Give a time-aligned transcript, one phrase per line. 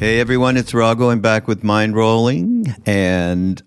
[0.00, 1.10] Hey everyone, it's Raghu.
[1.10, 3.62] I'm back with Mindrolling and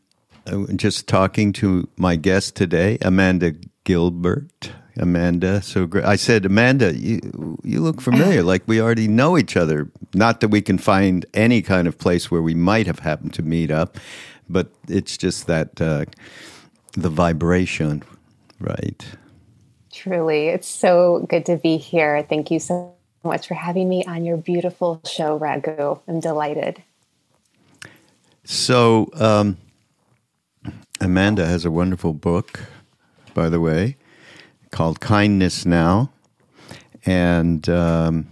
[0.48, 3.54] I'm just talking to my guest today, Amanda
[3.84, 4.72] Gilbert.
[4.98, 6.06] Amanda, so great.
[6.06, 9.92] I said, Amanda, you you look familiar, like we already know each other.
[10.16, 13.44] Not that we can find any kind of place where we might have happened to
[13.44, 14.00] meet up,
[14.50, 16.06] but it's just that uh,
[16.94, 18.02] the vibration,
[18.60, 19.06] right?
[19.92, 22.26] Truly, it's so good to be here.
[22.28, 26.00] Thank you so much for having me on your beautiful show, Raghu.
[26.08, 26.84] I'm delighted.
[28.44, 29.58] So, um,
[31.00, 32.62] Amanda has a wonderful book,
[33.34, 33.98] by the way,
[34.72, 36.12] called Kindness Now.
[37.06, 38.28] And um,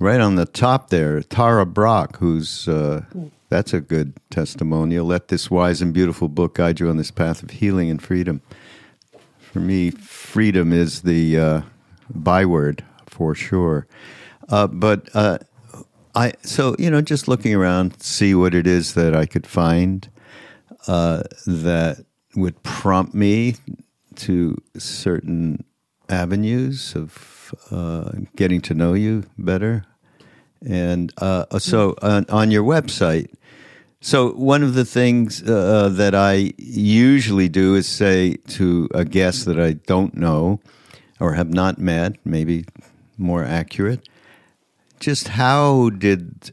[0.00, 3.04] right on the top there, Tara Brach, who's uh,
[3.48, 5.06] that's a good testimonial.
[5.06, 8.42] Let this wise and beautiful book guide you on this path of healing and freedom.
[9.38, 11.60] For me, freedom is the uh,
[12.10, 12.84] byword
[13.16, 13.86] for sure.
[14.50, 15.38] Uh, but uh,
[16.14, 20.08] I so you know just looking around, see what it is that I could find
[20.86, 23.56] uh, that would prompt me
[24.16, 25.64] to certain
[26.08, 29.84] avenues of uh, getting to know you better.
[30.66, 33.28] And uh, so on, on, your website,
[34.00, 39.44] so one of the things uh, that I usually do is say to a guest
[39.46, 40.60] that I don't know
[41.20, 42.64] or have not met, maybe
[43.16, 44.08] more accurate.
[45.00, 46.52] Just how did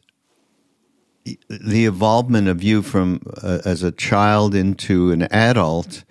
[1.50, 6.03] the evolvement of you from uh, as a child into an adult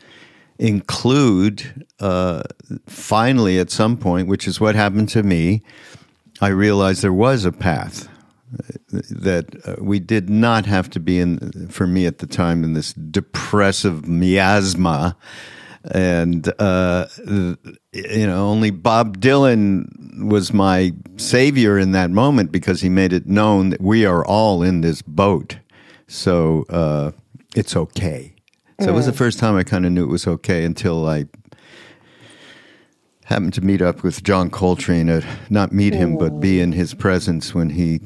[0.58, 2.42] include uh,
[2.86, 5.62] finally at some point, which is what happened to me,
[6.40, 8.08] I realized there was a path
[8.90, 12.74] that uh, we did not have to be in for me at the time in
[12.74, 15.16] this depressive miasma
[15.90, 19.86] and uh, you know only Bob Dylan
[20.24, 24.62] was my savior in that moment because he made it known that we are all
[24.62, 25.58] in this boat,
[26.06, 27.12] so uh,
[27.54, 28.34] it's okay.
[28.80, 29.16] So it was the mm.
[29.16, 31.26] first time I kind of knew it was okay until I
[33.24, 36.92] happened to meet up with John Coltrane, uh, not meet him, but be in his
[36.92, 38.00] presence when he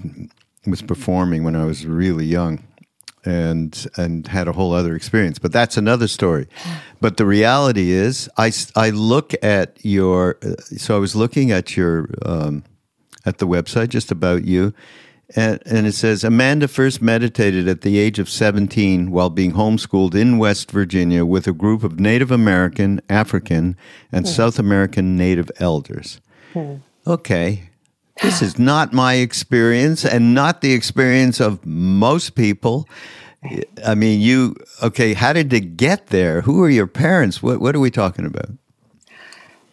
[0.66, 2.65] was performing when I was really young
[3.26, 5.38] and and had a whole other experience.
[5.38, 6.46] But that's another story.
[7.00, 10.38] But the reality is, I, I look at your.
[10.42, 12.64] Uh, so I was looking at your um,
[13.24, 14.72] at the website just about you,
[15.34, 20.14] and, and it says Amanda first meditated at the age of seventeen while being homeschooled
[20.14, 23.76] in West Virginia with a group of Native American, African,
[24.12, 24.28] and mm.
[24.28, 26.20] South American Native elders.
[26.54, 26.80] Mm.
[27.06, 27.70] Okay,
[28.22, 32.88] this is not my experience and not the experience of most people.
[33.84, 36.40] I mean, you, okay, how did you get there?
[36.40, 37.42] Who are your parents?
[37.42, 38.50] What, what are we talking about?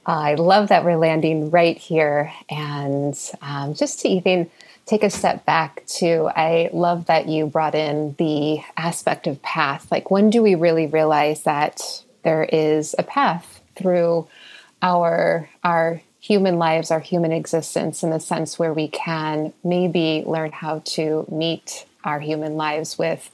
[0.05, 2.31] I love that we're landing right here.
[2.49, 4.51] And um, just to even
[4.85, 9.89] take a step back to, I love that you brought in the aspect of path.
[9.89, 14.27] Like, when do we really realize that there is a path through
[14.81, 20.53] our, our human lives, our human existence, in the sense where we can maybe learn
[20.53, 23.29] how to meet our human lives with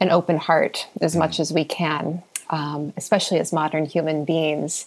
[0.00, 1.20] an open heart as mm.
[1.20, 2.20] much as we can,
[2.50, 4.86] um, especially as modern human beings.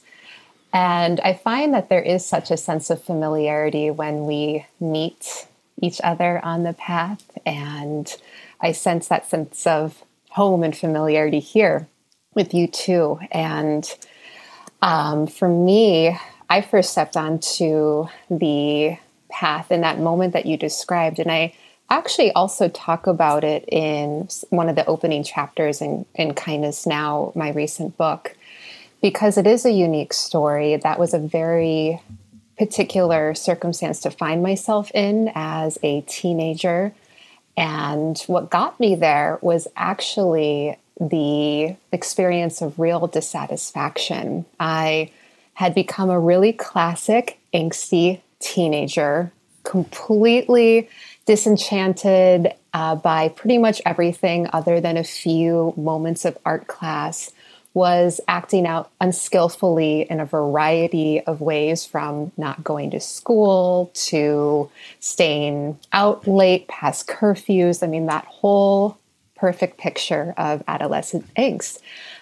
[0.73, 5.47] And I find that there is such a sense of familiarity when we meet
[5.81, 7.23] each other on the path.
[7.45, 8.13] And
[8.59, 11.87] I sense that sense of home and familiarity here
[12.33, 13.17] with you too.
[13.31, 13.89] And
[14.81, 18.97] um, for me, I first stepped onto the
[19.29, 21.19] path in that moment that you described.
[21.19, 21.53] And I
[21.89, 27.31] actually also talk about it in one of the opening chapters in, in Kindness Now,
[27.35, 28.35] my recent book,
[29.01, 30.75] because it is a unique story.
[30.75, 32.01] That was a very
[32.57, 36.93] particular circumstance to find myself in as a teenager.
[37.55, 44.45] And what got me there was actually the experience of real dissatisfaction.
[44.59, 45.11] I
[45.59, 49.29] had become a really classic angsty teenager,
[49.63, 50.87] completely
[51.25, 57.33] disenchanted uh, by pretty much everything other than a few moments of art class
[57.73, 64.71] was acting out unskillfully in a variety of ways from not going to school to
[65.01, 67.83] staying out late past curfews.
[67.83, 68.97] I mean, that whole
[69.35, 71.79] perfect picture of adolescent angst.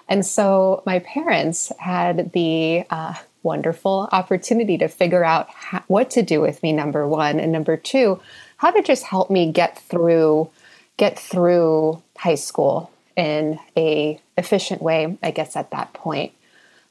[0.10, 3.13] And so my parents had the uh,
[3.44, 7.39] wonderful opportunity to figure out how, what to do with me, number one.
[7.39, 8.19] And number two,
[8.57, 10.50] how to just help me get through
[10.98, 16.34] get through high school in a efficient way i guess at that point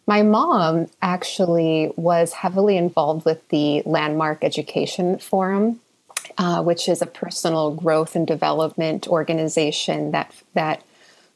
[0.07, 5.81] my mom actually was heavily involved with the landmark education forum
[6.39, 10.83] uh, which is a personal growth and development organization that that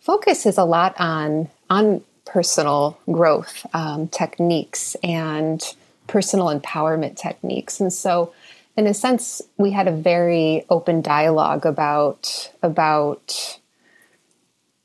[0.00, 5.62] focuses a lot on on personal growth um, techniques and
[6.06, 7.80] personal empowerment techniques.
[7.80, 8.32] And so,
[8.76, 13.58] in a sense, we had a very open dialogue about about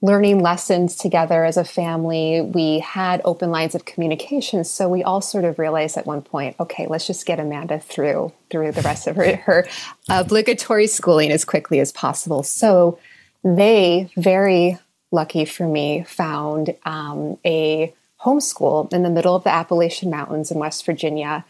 [0.02, 2.40] learning lessons together as a family.
[2.42, 4.64] We had open lines of communication.
[4.64, 8.32] So we all sort of realized at one point, okay, let's just get Amanda through
[8.52, 9.68] through the rest of her, her
[10.10, 12.44] obligatory schooling as quickly as possible.
[12.44, 13.00] So
[13.44, 14.78] they very
[15.16, 20.60] lucky for me, found um, a homeschool in the middle of the Appalachian Mountains in
[20.60, 21.44] West Virginia.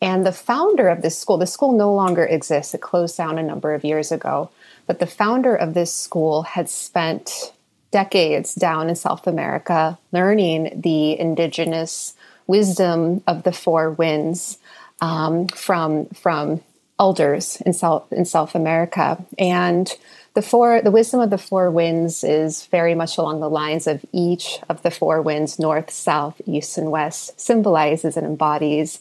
[0.00, 3.42] And the founder of this school, the school no longer exists, it closed down a
[3.42, 4.50] number of years ago.
[4.86, 7.52] But the founder of this school had spent
[7.90, 12.14] decades down in South America learning the indigenous
[12.46, 14.58] wisdom of the four winds
[15.00, 16.62] um, from, from
[16.98, 19.24] elders in South, in South America.
[19.38, 19.92] And
[20.36, 24.04] the four the wisdom of the four winds is very much along the lines of
[24.12, 29.00] each of the four winds north south east and west symbolizes and embodies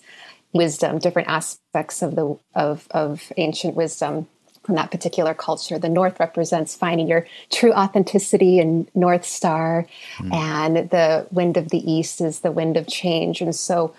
[0.54, 4.28] wisdom different aspects of the of of ancient wisdom
[4.64, 9.86] from that particular culture the north represents finding your true authenticity and north star
[10.20, 10.34] mm.
[10.34, 13.94] and the wind of the east is the wind of change and so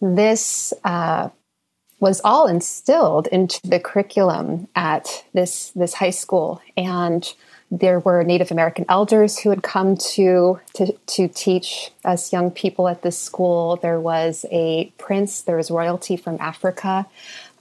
[0.00, 1.28] this uh,
[2.02, 7.32] was all instilled into the curriculum at this this high school and
[7.70, 12.88] there were Native American elders who had come to, to to teach us young people
[12.88, 13.76] at this school.
[13.76, 17.06] There was a prince, there was royalty from Africa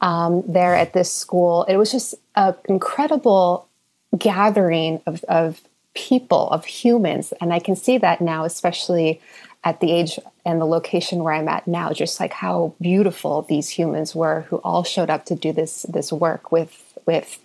[0.01, 1.63] um, there at this school.
[1.65, 3.69] It was just an incredible
[4.17, 5.61] gathering of, of
[5.93, 9.21] people, of humans, and I can see that now, especially
[9.63, 13.69] at the age and the location where I'm at now, just like how beautiful these
[13.69, 17.39] humans were who all showed up to do this this work with with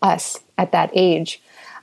[0.00, 1.40] us at that age.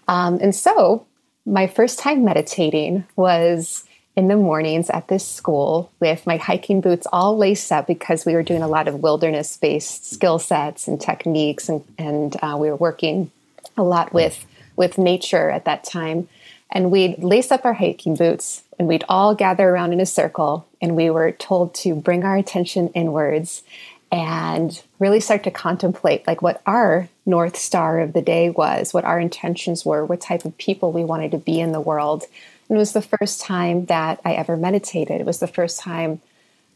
[0.08, 1.06] Um, and so
[1.46, 3.86] my first time meditating was
[4.16, 8.34] in the mornings at this school with my hiking boots all laced up because we
[8.34, 12.70] were doing a lot of wilderness based skill sets and techniques and, and uh, we
[12.70, 13.32] were working
[13.78, 16.28] a lot with with nature at that time
[16.70, 20.66] and we'd lace up our hiking boots and we'd all gather around in a circle
[20.81, 23.62] and we were told to bring our attention inwards
[24.12, 29.06] and really start to contemplate like what our north star of the day was what
[29.06, 32.24] our intentions were what type of people we wanted to be in the world.
[32.68, 35.20] And it was the first time that i ever meditated.
[35.20, 36.22] It was the first time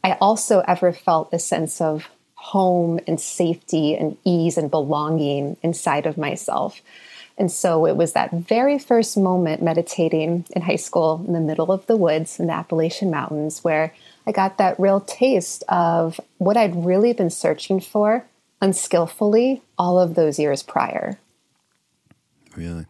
[0.04, 6.06] i also ever felt a sense of home and safety and ease and belonging inside
[6.06, 6.82] of myself
[7.38, 11.72] and so it was that very first moment meditating in high school in the middle
[11.72, 13.94] of the woods in the Appalachian Mountains where
[14.28, 18.26] I got that real taste of what I'd really been searching for
[18.62, 21.20] unskillfully all of those years prior.
[22.56, 22.86] Really?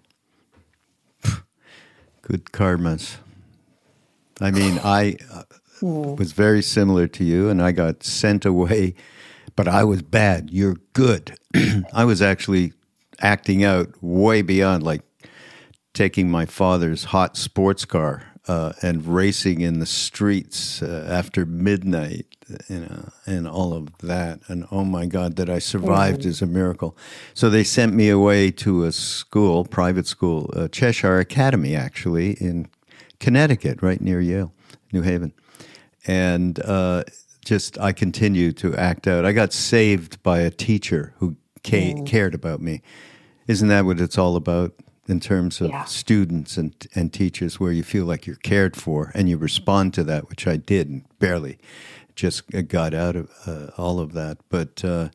[2.21, 3.15] Good karmas.
[4.41, 5.43] I mean, I uh,
[5.81, 6.17] mm.
[6.17, 8.93] was very similar to you, and I got sent away,
[9.55, 10.49] but I was bad.
[10.51, 11.37] You're good.
[11.93, 12.73] I was actually
[13.23, 15.01] acting out way beyond like
[15.93, 22.25] taking my father's hot sports car uh, and racing in the streets uh, after midnight,
[22.67, 24.41] you know, and all of that.
[24.47, 26.29] And oh my God, that I survived mm-hmm.
[26.29, 26.97] is a miracle.
[27.33, 32.67] So they sent me away to a school, private school, uh, Cheshire Academy, actually, in
[33.19, 34.51] Connecticut, right near Yale,
[34.91, 35.33] New Haven.
[36.05, 37.05] And uh,
[37.45, 39.23] just, I continued to act out.
[39.23, 42.05] I got saved by a teacher who ca- mm.
[42.05, 42.81] cared about me.
[43.47, 44.73] Isn't that what it's all about
[45.07, 45.83] in terms of yeah.
[45.83, 50.03] students and and teachers, where you feel like you're cared for and you respond to
[50.05, 51.57] that, which I did and barely
[52.15, 54.37] just got out of uh, all of that.
[54.49, 55.09] But uh,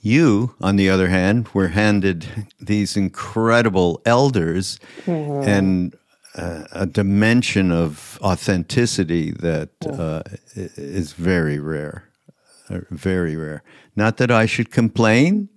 [0.00, 2.26] you, on the other hand, were handed
[2.60, 5.48] these incredible elders mm-hmm.
[5.48, 5.96] and
[6.34, 10.22] uh, a dimension of authenticity that uh,
[10.54, 12.08] is very rare,
[12.70, 13.62] uh, very rare.
[13.96, 15.48] Not that I should complain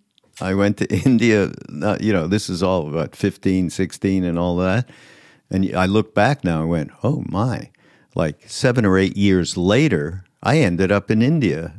[0.42, 4.58] I went to India, uh, you know, this is all about 15, 16 and all
[4.58, 4.90] that.
[5.50, 7.72] And I look back now and went, oh my,
[8.16, 11.74] like seven or eight years later, I ended up in India,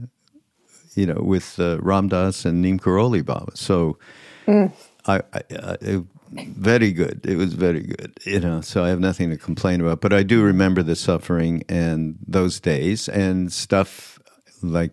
[0.94, 3.52] you know, with uh, Ram Dass and Neem Karoli Baba.
[3.54, 3.98] So
[4.46, 4.72] mm.
[5.06, 7.26] I, I uh, it, very good.
[7.26, 10.00] It was very good, you know, so I have nothing to complain about.
[10.00, 14.18] But I do remember the suffering and those days and stuff
[14.62, 14.92] like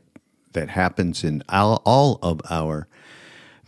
[0.54, 2.88] that happens in all, all of our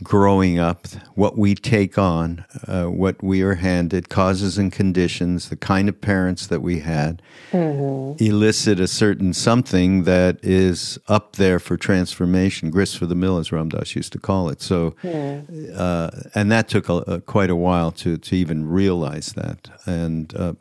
[0.04, 5.56] growing up, what we take on, uh, what we are handed, causes and conditions, the
[5.56, 8.24] kind of parents that we had, mm-hmm.
[8.24, 13.52] elicit a certain something that is up there for transformation, grist for the mill, as
[13.52, 14.62] Ram Dass used to call it.
[14.62, 15.78] So, mm.
[15.78, 19.70] uh, and that took a, a, quite a while to, to even realize that.
[19.86, 20.54] And uh,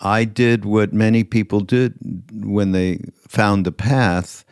[0.00, 1.94] I did what many people did
[2.32, 4.44] when they found the path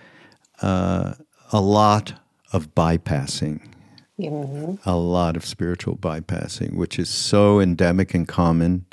[0.63, 1.15] uh,
[1.53, 2.15] a lot
[2.55, 3.61] of bypassing.
[4.19, 4.89] Mm-hmm.
[4.89, 8.87] A lot of spiritual bypassing, which is so endemic and common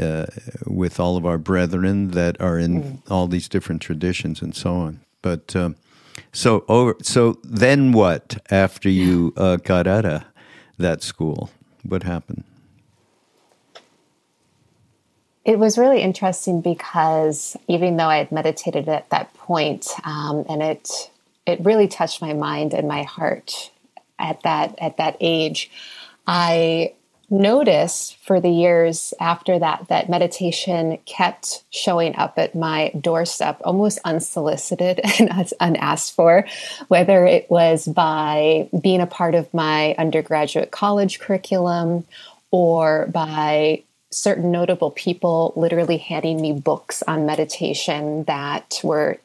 [0.00, 0.26] uh,
[0.66, 3.10] with all of our brethren that are in mm.
[3.10, 5.00] all these different traditions and so on.
[5.22, 5.76] But um,
[6.32, 10.24] so over, so then what after you uh, got out of
[10.76, 11.50] that school?
[11.84, 12.42] What happened?
[15.44, 20.62] It was really interesting because even though I had meditated at that point, um, and
[20.62, 21.10] it
[21.46, 23.70] it really touched my mind and my heart
[24.18, 25.70] at that at that age.
[26.26, 26.94] I
[27.30, 33.98] noticed for the years after that that meditation kept showing up at my doorstep almost
[34.04, 36.46] unsolicited and unasked for
[36.88, 42.04] whether it was by being a part of my undergraduate college curriculum
[42.50, 49.18] or by certain notable people literally handing me books on meditation that were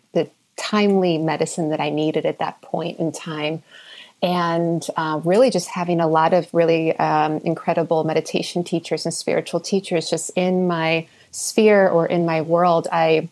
[0.58, 3.64] timely medicine that I needed at that point in time.
[4.22, 9.60] And uh, really, just having a lot of really um, incredible meditation teachers and spiritual
[9.60, 12.88] teachers just in my sphere or in my world.
[12.92, 13.30] I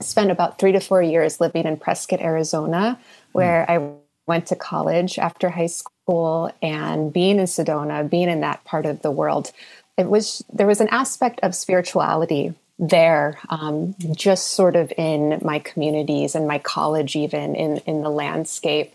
[0.00, 2.98] spent about three to four years living in Prescott, Arizona,
[3.32, 3.72] where mm.
[3.72, 8.86] I went to college after high school and being in Sedona, being in that part
[8.86, 9.50] of the world.
[9.96, 15.58] It was there was an aspect of spirituality there, um, just sort of in my
[15.58, 18.94] communities and my college, even in, in the landscape.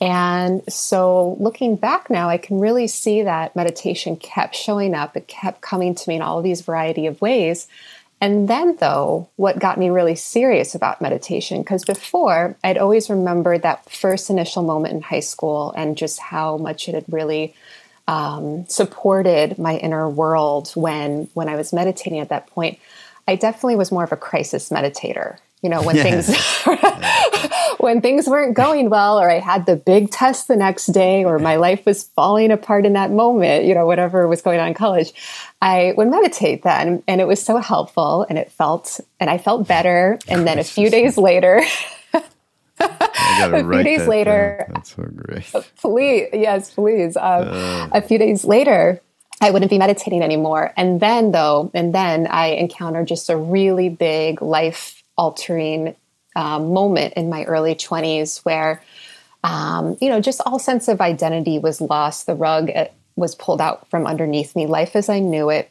[0.00, 5.16] And so looking back now, I can really see that meditation kept showing up.
[5.16, 7.66] It kept coming to me in all these variety of ways.
[8.20, 13.62] And then, though, what got me really serious about meditation, because before I'd always remembered
[13.62, 17.54] that first initial moment in high school and just how much it had really
[18.08, 22.78] um, supported my inner world when when I was meditating at that point.
[23.28, 25.38] I definitely was more of a crisis meditator.
[25.62, 26.02] You know, when yeah.
[26.02, 31.24] things when things weren't going well or I had the big test the next day
[31.24, 34.68] or my life was falling apart in that moment, you know, whatever was going on
[34.68, 35.12] in college,
[35.62, 39.66] I would meditate then and it was so helpful and it felt and I felt
[39.66, 41.62] better and then a few days later
[42.80, 44.74] a few days that later, down.
[44.74, 45.44] that's so great.
[45.76, 47.16] Please, yes, please.
[47.16, 49.00] Um, uh, a few days later,
[49.40, 50.72] I wouldn't be meditating anymore.
[50.76, 55.94] And then, though, and then I encountered just a really big life altering
[56.34, 58.82] um, moment in my early 20s where,
[59.44, 62.26] um, you know, just all sense of identity was lost.
[62.26, 64.66] The rug uh, was pulled out from underneath me.
[64.66, 65.70] Life as I knew it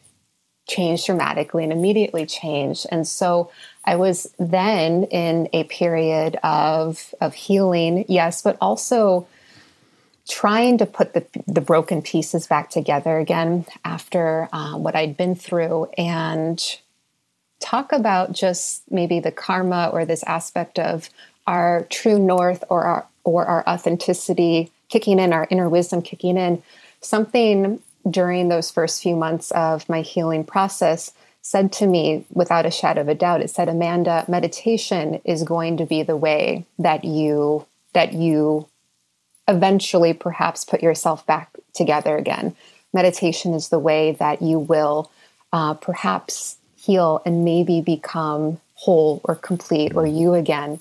[0.67, 2.87] changed dramatically and immediately changed.
[2.91, 3.51] And so
[3.83, 9.27] I was then in a period of, of healing, yes, but also
[10.27, 15.35] trying to put the, the broken pieces back together again after uh, what I'd been
[15.35, 16.61] through and
[17.59, 21.09] talk about just maybe the karma or this aspect of
[21.47, 26.61] our true north or our or our authenticity kicking in, our inner wisdom kicking in.
[27.01, 32.71] Something during those first few months of my healing process said to me without a
[32.71, 37.03] shadow of a doubt, it said, Amanda, meditation is going to be the way that
[37.03, 38.67] you that you
[39.47, 42.55] eventually perhaps put yourself back together again.
[42.93, 45.11] Meditation is the way that you will
[45.53, 50.79] uh, perhaps heal and maybe become whole or complete or you again.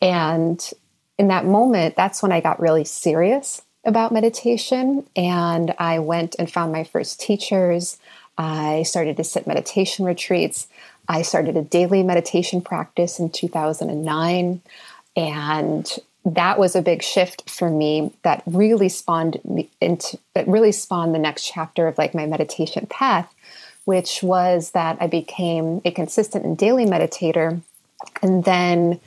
[0.00, 0.70] And
[1.18, 5.06] in that moment, that's when I got really serious about meditation.
[5.14, 7.98] And I went and found my first teachers.
[8.36, 10.66] I started to sit meditation retreats.
[11.08, 14.60] I started a daily meditation practice in 2009.
[15.16, 20.72] And that was a big shift for me that really spawned me into that really
[20.72, 23.32] spawned the next chapter of like my meditation path
[23.84, 27.62] which was that i became a consistent and daily meditator.
[28.20, 29.00] And then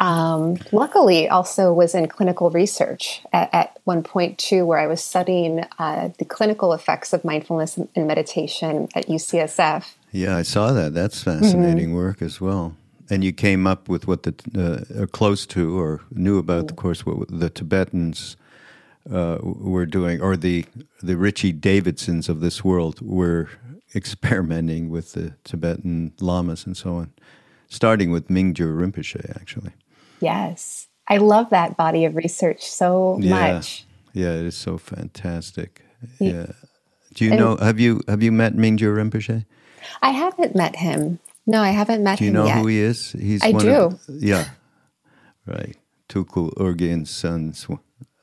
[0.00, 5.02] um, luckily also was in clinical research at, at, one point too where i was
[5.02, 10.94] studying uh, the clinical effects of mindfulness and meditation at ucsf yeah i saw that.
[10.94, 11.96] That's fascinating mm-hmm.
[11.96, 12.74] work as well
[13.10, 17.04] and you came up with what the uh, close to or knew about, of course,
[17.04, 18.36] what the Tibetans
[19.10, 20.64] uh, were doing, or the
[21.02, 23.48] the Richie Davidsons of this world were
[23.94, 27.12] experimenting with the Tibetan lamas and so on,
[27.68, 29.72] starting with Mingyur Rinpoche, actually.
[30.20, 33.30] Yes, I love that body of research so yeah.
[33.30, 33.84] much.
[34.12, 35.82] yeah, it is so fantastic.
[36.18, 36.46] Yeah.
[37.14, 37.56] Do you and, know?
[37.56, 39.44] Have you have you met Mingyur Rinpoche?
[40.02, 41.20] I haven't met him.
[41.46, 42.18] No, I haven't met him.
[42.18, 42.58] Do you know yet.
[42.58, 43.12] who he is?
[43.12, 43.74] He's I do.
[43.74, 44.50] Of, yeah,
[45.46, 45.76] right.
[46.08, 47.66] Tulku Urgyen's sons.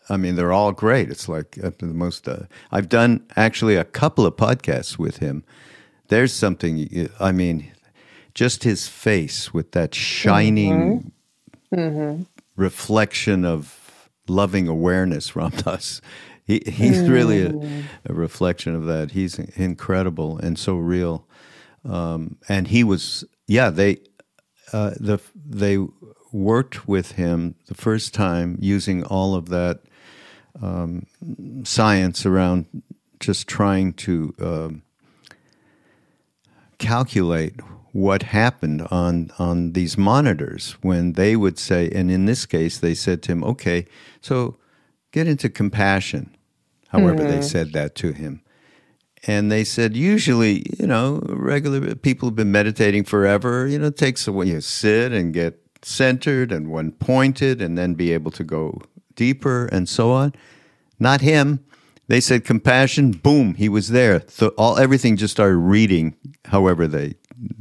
[0.10, 1.10] I mean, they're all great.
[1.10, 2.28] It's like uh, the most.
[2.28, 5.44] Uh, I've done actually a couple of podcasts with him.
[6.08, 7.10] There's something.
[7.20, 7.72] I mean,
[8.34, 11.14] just his face with that shining
[11.74, 11.80] mm-hmm.
[11.80, 12.24] Mm-hmm.
[12.56, 16.02] reflection of loving awareness, Ram Dass.
[16.44, 17.10] He, he's mm.
[17.10, 17.84] really a, mm.
[18.06, 19.12] a, reflection of that.
[19.12, 21.26] He's incredible and so real.
[21.84, 23.98] Um, and he was, yeah, they,
[24.74, 25.78] uh, the they
[26.32, 29.82] worked with him the first time using all of that
[30.62, 31.06] um,
[31.64, 32.66] science around
[33.20, 34.70] just trying to uh,
[36.78, 37.54] calculate
[37.92, 42.94] what happened on on these monitors when they would say and in this case they
[42.94, 43.86] said to him okay
[44.22, 44.58] so
[45.12, 46.34] get into compassion
[46.88, 47.32] however mm-hmm.
[47.32, 48.42] they said that to him
[49.28, 53.98] and they said usually you know regular people have been meditating forever you know it
[53.98, 58.32] takes a while you sit and get centered and one pointed and then be able
[58.32, 58.80] to go
[59.16, 60.34] deeper and so on
[61.00, 61.64] not him
[62.08, 67.14] they said compassion boom he was there so all everything just started reading however they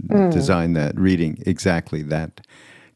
[0.06, 0.32] mm.
[0.32, 2.46] designed that reading exactly that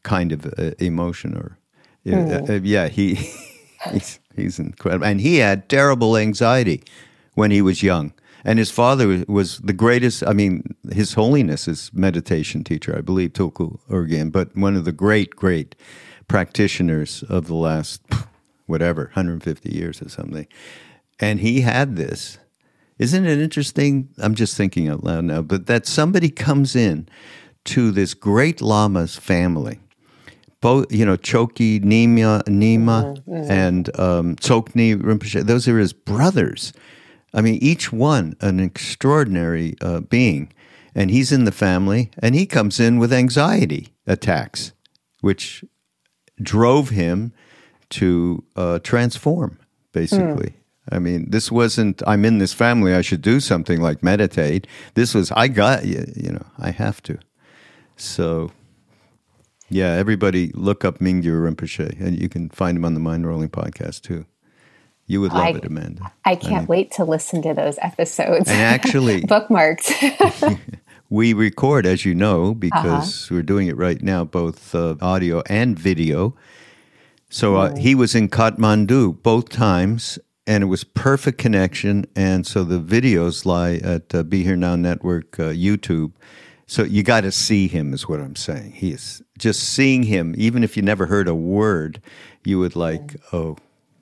[0.03, 1.57] kind of uh, emotion or
[2.05, 2.49] mm.
[2.49, 3.15] uh, yeah he
[3.91, 6.83] he's, he's incredible and he had terrible anxiety
[7.33, 8.13] when he was young
[8.45, 10.23] and his father was the greatest.
[10.25, 14.91] I mean, His Holiness is meditation teacher, I believe, Tulku Urgyen, but one of the
[14.91, 15.75] great, great
[16.27, 18.01] practitioners of the last
[18.67, 20.47] whatever 150 years or something.
[21.19, 22.37] And he had this.
[22.99, 24.09] Isn't it interesting?
[24.19, 27.09] I'm just thinking out loud now, but that somebody comes in
[27.65, 29.79] to this great lama's family
[30.61, 33.51] both you know Chokyi Nyima Nima mm-hmm.
[33.51, 35.45] and um, Tsoknyi Rinpoche.
[35.45, 36.73] Those are his brothers,
[37.35, 40.51] I mean, each one an extraordinary uh, being.
[40.97, 44.71] And he's in the family, and he comes in with anxiety attacks,
[45.19, 45.65] which
[46.41, 47.33] drove him
[47.89, 49.59] to uh, transform,
[49.91, 50.51] basically.
[50.51, 50.53] Mm.
[50.93, 54.67] I mean, this wasn't, I'm in this family, I should do something like meditate.
[54.93, 57.19] This was, I got, you, you know, I have to.
[57.97, 58.51] So,
[59.69, 64.01] yeah, everybody look up Mingyur Rinpoche, and you can find him on the Mindrolling podcast
[64.01, 64.25] too.
[65.07, 66.11] You would love I, it, Amanda.
[66.23, 68.49] I can't I wait to listen to those episodes.
[68.49, 70.59] And actually, bookmarked.
[71.09, 73.35] we record, as you know, because uh-huh.
[73.35, 76.35] we're doing it right now, both uh, audio and video.
[77.29, 82.05] So uh, he was in Kathmandu both times, and it was perfect connection.
[82.15, 86.13] And so the videos lie at uh, Be Here Now Network uh, YouTube.
[86.67, 88.71] So you got to see him, is what I'm saying.
[88.71, 92.01] He is just seeing him, even if you never heard a word,
[92.43, 93.57] you would like, oh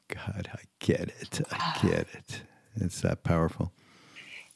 [0.07, 1.41] God, I get it.
[1.51, 2.41] I get it.
[2.75, 3.71] It's that powerful.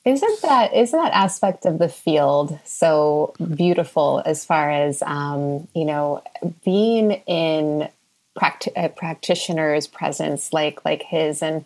[0.06, 5.86] Isn't that isn't that aspect of the field so beautiful as far as um, you
[5.86, 6.24] know
[6.64, 7.90] being in
[8.38, 11.66] practi- a practitioner's presence like like his and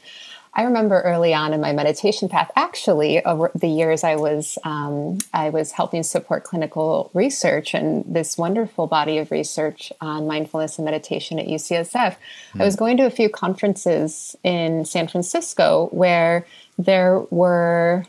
[0.54, 5.20] I remember early on in my meditation path, actually, over the years I was um,
[5.34, 10.84] I was helping support clinical research and this wonderful body of research on mindfulness and
[10.86, 11.94] meditation at UCSF.
[11.94, 12.62] Mm.
[12.62, 12.80] I was hmm.
[12.80, 16.46] going to a few conferences in San Francisco where
[16.78, 18.06] there were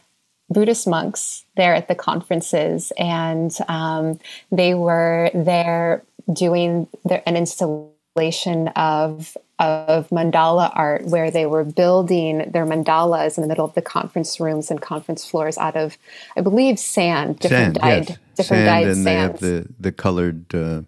[0.50, 4.18] Buddhist monks there at the conferences, and um,
[4.50, 6.02] they were there
[6.32, 13.42] doing their, an installation of of mandala art where they were building their mandalas in
[13.42, 15.96] the middle of the conference rooms and conference floors out of,
[16.36, 18.18] I believe, sand, different sand, dyed, yes.
[18.36, 19.04] different sand, dyed and sands.
[19.04, 20.82] they have the the colored, uh,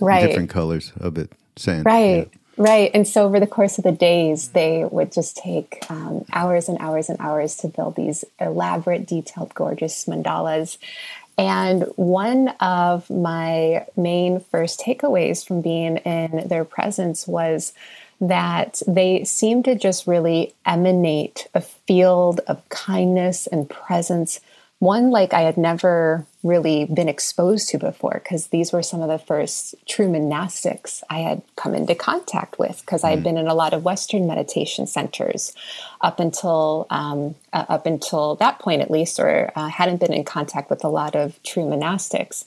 [0.00, 0.26] right.
[0.26, 2.28] different colors of it, sand, right.
[2.30, 2.38] Yeah.
[2.56, 2.90] Right.
[2.92, 6.76] And so over the course of the days, they would just take um, hours and
[6.78, 10.76] hours and hours to build these elaborate, detailed, gorgeous mandalas.
[11.40, 17.72] And one of my main first takeaways from being in their presence was
[18.20, 24.40] that they seem to just really emanate a field of kindness and presence,
[24.80, 29.08] one like I had never really been exposed to before, because these were some of
[29.08, 33.24] the first true monastics I had come into contact with, because I had mm.
[33.24, 35.54] been in a lot of Western meditation centers
[36.00, 40.24] up until um, uh, up until that point, at least, or uh, hadn't been in
[40.24, 42.46] contact with a lot of true monastics.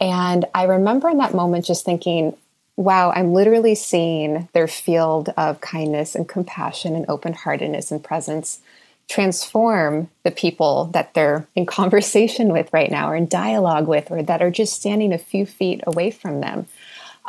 [0.00, 2.36] And I remember in that moment just thinking,
[2.76, 8.60] wow, I'm literally seeing their field of kindness and compassion and open heartedness and presence
[9.08, 14.22] transform the people that they're in conversation with right now or in dialogue with or
[14.22, 16.66] that are just standing a few feet away from them.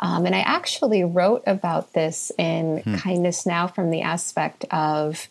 [0.00, 2.94] Um, and I actually wrote about this in hmm.
[2.96, 5.28] Kindness Now from the aspect of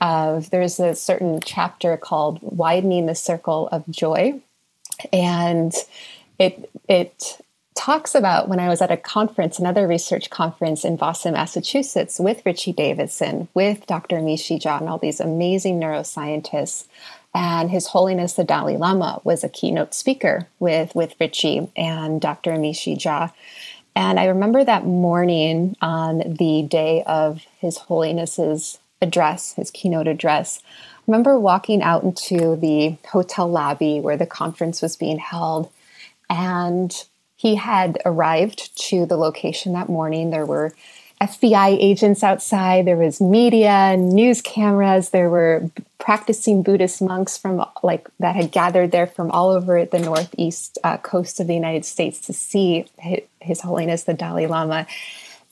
[0.00, 4.40] of there's a certain chapter called widening the circle of joy
[5.12, 5.72] and
[6.38, 7.40] it it
[7.74, 12.44] talks about when I was at a conference, another research conference in Boston, Massachusetts, with
[12.46, 14.16] Richie Davidson, with Dr.
[14.16, 16.86] Amishi Jha, and all these amazing neuroscientists.
[17.34, 22.52] And His Holiness the Dalai Lama was a keynote speaker with, with Richie and Dr.
[22.52, 23.32] Amishi Jha.
[23.96, 30.60] And I remember that morning on the day of His Holiness's address, his keynote address.
[30.64, 35.70] I remember walking out into the hotel lobby where the conference was being held,
[36.28, 37.04] and
[37.36, 40.30] he had arrived to the location that morning.
[40.30, 40.72] There were
[41.20, 48.08] FBI agents outside, there was media, news cameras, there were practicing Buddhist monks from like
[48.18, 52.20] that had gathered there from all over the northeast uh, coast of the United States
[52.22, 52.84] to see
[53.40, 54.86] His Holiness the Dalai Lama.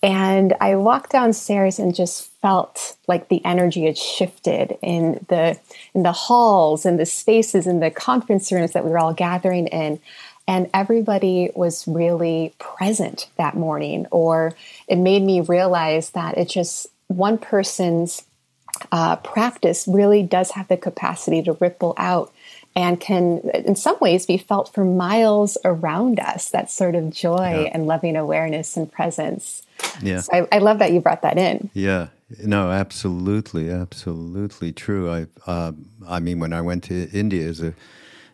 [0.03, 5.59] And I walked downstairs and just felt like the energy had shifted in the
[5.95, 9.69] in the halls and the spaces and the conference rooms that we were all gathering
[9.69, 10.01] in.
[10.53, 14.53] And everybody was really present that morning, or
[14.87, 18.27] it made me realize that it just one person's
[18.91, 22.35] uh, practice really does have the capacity to ripple out
[22.77, 26.51] and can, in some ways, be felt for miles around us.
[26.51, 27.71] That sort of joy yeah.
[27.73, 29.63] and loving awareness and presence.
[30.03, 30.21] Yeah.
[30.21, 31.71] So I, I, love that you brought that in.
[31.73, 32.09] Yeah.
[32.45, 35.11] No, absolutely, absolutely true.
[35.11, 35.73] I, uh,
[36.07, 37.73] I mean, when I went to India as a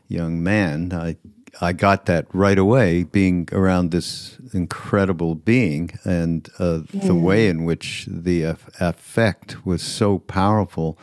[0.09, 1.17] young man, I,
[1.61, 7.07] I got that right away, being around this incredible being, and uh, mm.
[7.07, 8.43] the way in which the
[8.81, 10.99] effect was so powerful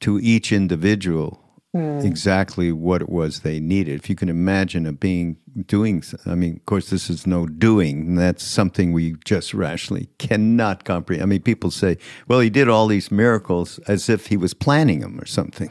[0.00, 1.42] to each individual
[1.74, 2.04] mm.
[2.04, 3.94] exactly what it was they needed.
[3.94, 5.36] If you can imagine a being
[5.66, 8.14] doing, I mean, of course, this is no doing.
[8.14, 11.22] That's something we just rationally cannot comprehend.
[11.22, 15.00] I mean, people say, well, he did all these miracles as if he was planning
[15.00, 15.70] them or something.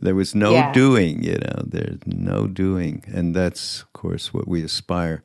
[0.00, 0.72] There was no yeah.
[0.72, 3.04] doing, you know, there's no doing.
[3.12, 5.22] And that's, of course, what we aspire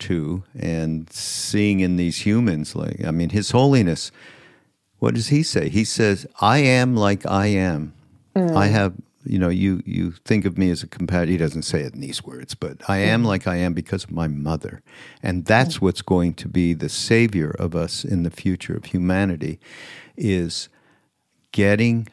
[0.00, 0.44] to.
[0.58, 4.10] And seeing in these humans, like, I mean, His Holiness,
[4.98, 5.68] what does he say?
[5.68, 7.92] He says, I am like I am.
[8.34, 8.56] Mm.
[8.56, 8.94] I have
[9.26, 11.28] you know, you you think of me as a companion.
[11.30, 13.28] He doesn't say it in these words, but I am mm-hmm.
[13.28, 14.82] like I am because of my mother,
[15.22, 19.58] and that's what's going to be the savior of us in the future of humanity,
[20.16, 20.68] is
[21.52, 22.08] getting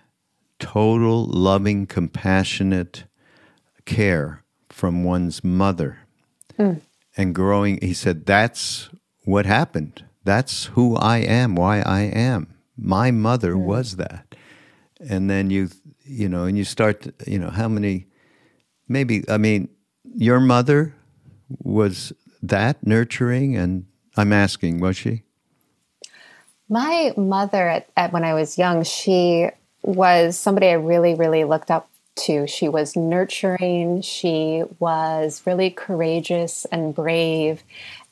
[0.62, 3.04] total loving, compassionate
[3.86, 6.00] care from one's mother,
[6.58, 6.80] mm.
[7.18, 7.80] and growing.
[7.82, 8.90] He said that's
[9.26, 10.06] what happened.
[10.24, 11.56] That's who I am.
[11.56, 12.56] Why I am.
[12.78, 13.66] My mother mm.
[13.66, 14.36] was that,
[15.10, 15.70] and then you
[16.12, 18.08] you know, and you start, to, you know, how many,
[18.88, 19.70] maybe, I mean,
[20.04, 20.94] your mother
[21.60, 23.86] was that nurturing, and
[24.18, 25.24] I'm asking, was she?
[26.70, 29.50] My mother, at, at when I was young, she
[29.84, 32.48] was somebody I really, really looked up to.
[32.48, 34.02] She was nurturing.
[34.02, 37.64] She was really courageous and brave.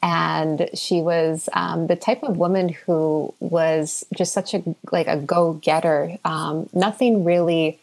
[0.01, 5.17] And she was um, the type of woman who was just such a like a
[5.17, 6.17] go getter.
[6.23, 7.79] Um, nothing really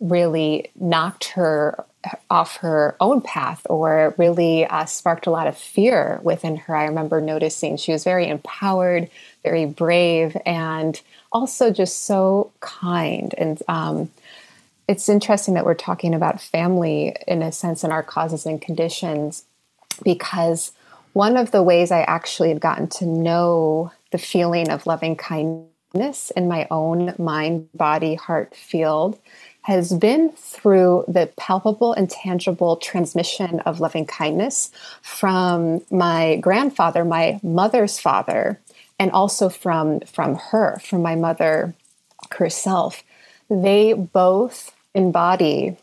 [0.00, 1.84] really knocked her
[2.30, 6.74] off her own path or really uh, sparked a lot of fear within her.
[6.74, 9.10] I remember noticing she was very empowered,
[9.42, 11.00] very brave, and
[11.32, 13.34] also just so kind.
[13.36, 14.10] And um,
[14.88, 19.44] it's interesting that we're talking about family in a sense in our causes and conditions
[20.02, 20.72] because
[21.12, 26.30] one of the ways I actually have gotten to know the feeling of loving kindness
[26.36, 29.18] in my own mind, body, heart field
[29.62, 34.70] has been through the palpable and tangible transmission of loving kindness
[35.02, 38.58] from my grandfather, my mother's father,
[39.00, 41.74] and also from from her, from my mother
[42.30, 43.02] herself.
[43.48, 45.78] They both embody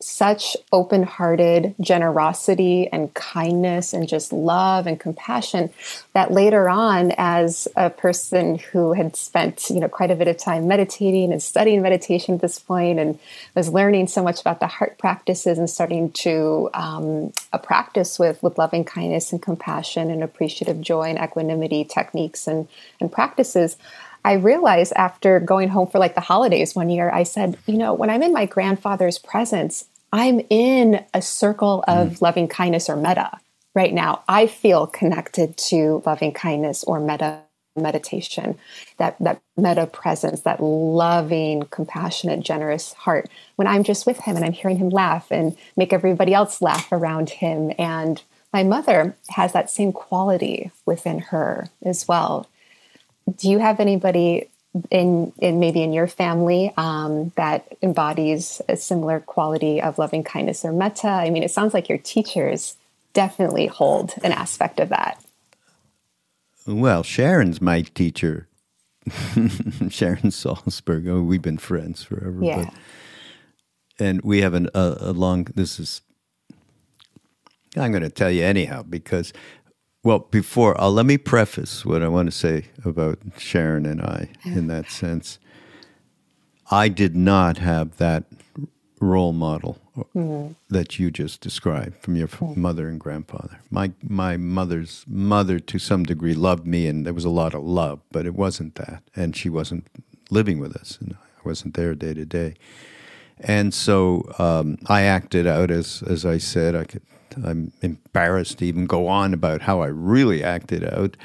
[0.00, 5.70] such open hearted generosity and kindness and just love and compassion
[6.14, 10.38] that later on, as a person who had spent you know quite a bit of
[10.38, 13.18] time meditating and studying meditation at this point and
[13.54, 18.42] was learning so much about the heart practices and starting to um, a practice with
[18.42, 22.68] with loving kindness and compassion and appreciative joy and equanimity techniques and
[23.00, 23.76] and practices
[24.24, 27.94] I realized after going home for like the holidays one year, I said, you know,
[27.94, 32.22] when I'm in my grandfather's presence, I'm in a circle of mm.
[32.22, 33.38] loving kindness or metta
[33.74, 34.22] right now.
[34.28, 37.40] I feel connected to loving kindness or metta
[37.76, 38.58] meditation,
[38.98, 43.28] that that metta presence, that loving, compassionate, generous heart.
[43.56, 46.90] When I'm just with him and I'm hearing him laugh and make everybody else laugh
[46.90, 52.48] around him and my mother has that same quality within her as well.
[53.36, 54.48] Do you have anybody
[54.90, 60.64] in, in maybe in your family um, that embodies a similar quality of loving kindness
[60.64, 61.08] or metta?
[61.08, 62.76] I mean, it sounds like your teachers
[63.12, 65.22] definitely hold an aspect of that.
[66.66, 68.46] Well, Sharon's my teacher.
[69.08, 71.08] Sharon Salzberg.
[71.08, 72.38] Oh, we've been friends forever.
[72.40, 72.64] Yeah.
[72.64, 72.74] But,
[74.06, 76.02] and we have an, a, a long, this is,
[77.76, 79.32] I'm going to tell you anyhow, because
[80.02, 84.30] well, before, uh, let me preface what I want to say about Sharon and I
[84.44, 85.38] in that sense.
[86.70, 88.24] I did not have that
[89.00, 89.78] role model
[90.14, 90.52] mm-hmm.
[90.68, 92.60] that you just described from your mm-hmm.
[92.60, 93.60] mother and grandfather.
[93.70, 97.62] My my mother's mother, to some degree, loved me, and there was a lot of
[97.62, 99.86] love, but it wasn't that, and she wasn't
[100.30, 102.54] living with us, and I wasn't there day to day.
[103.38, 106.74] And so um, I acted out as as I said.
[106.74, 107.02] I could
[107.44, 111.16] I'm embarrassed to even go on about how I really acted out.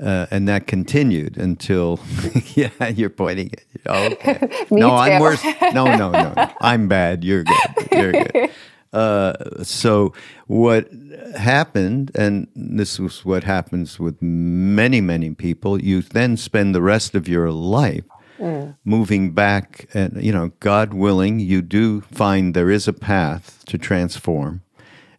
[0.00, 1.98] Uh, and that continued until,
[2.54, 4.66] yeah, you're pointing at, oh, okay.
[4.70, 4.94] no, too.
[4.94, 5.44] I'm worse.
[5.44, 6.50] No, no, no, no.
[6.60, 7.24] I'm bad.
[7.24, 7.88] You're good.
[7.90, 8.50] You're good.
[8.92, 10.12] Uh, so
[10.46, 10.88] what
[11.36, 17.16] happened, and this is what happens with many, many people, you then spend the rest
[17.16, 18.04] of your life
[18.38, 18.76] mm.
[18.84, 23.76] moving back and you know god willing you do find there is a path to
[23.76, 24.62] transform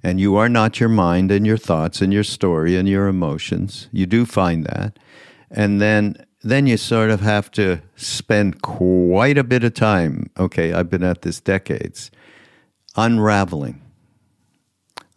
[0.03, 3.89] and you are not your mind and your thoughts and your story and your emotions.
[3.91, 4.97] You do find that.
[5.51, 10.29] And then then you sort of have to spend quite a bit of time.
[10.39, 12.12] Okay, I've been at this decades
[12.95, 13.81] unraveling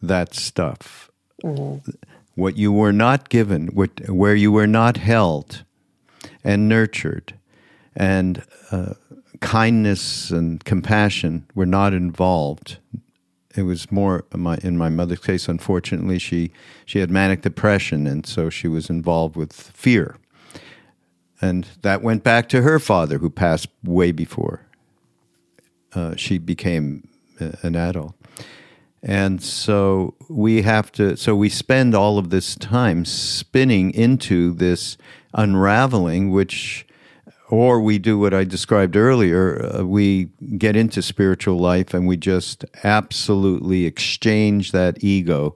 [0.03, 1.11] that stuff.
[1.45, 1.91] Mm-hmm.
[2.35, 5.65] What you were not given, what, where you were not held
[6.43, 7.35] and nurtured,
[7.95, 8.95] and uh,
[9.41, 12.79] kindness and compassion were not involved
[13.57, 15.49] it was more my, in my mother's case.
[15.49, 16.51] Unfortunately, she
[16.85, 20.17] she had manic depression, and so she was involved with fear,
[21.41, 24.61] and that went back to her father, who passed way before
[25.95, 28.15] uh, she became an adult.
[29.03, 34.97] And so we have to, so we spend all of this time spinning into this
[35.35, 36.87] unraveling, which
[37.53, 39.63] or we do what I described earlier.
[39.63, 45.55] Uh, we get into spiritual life and we just absolutely exchange that ego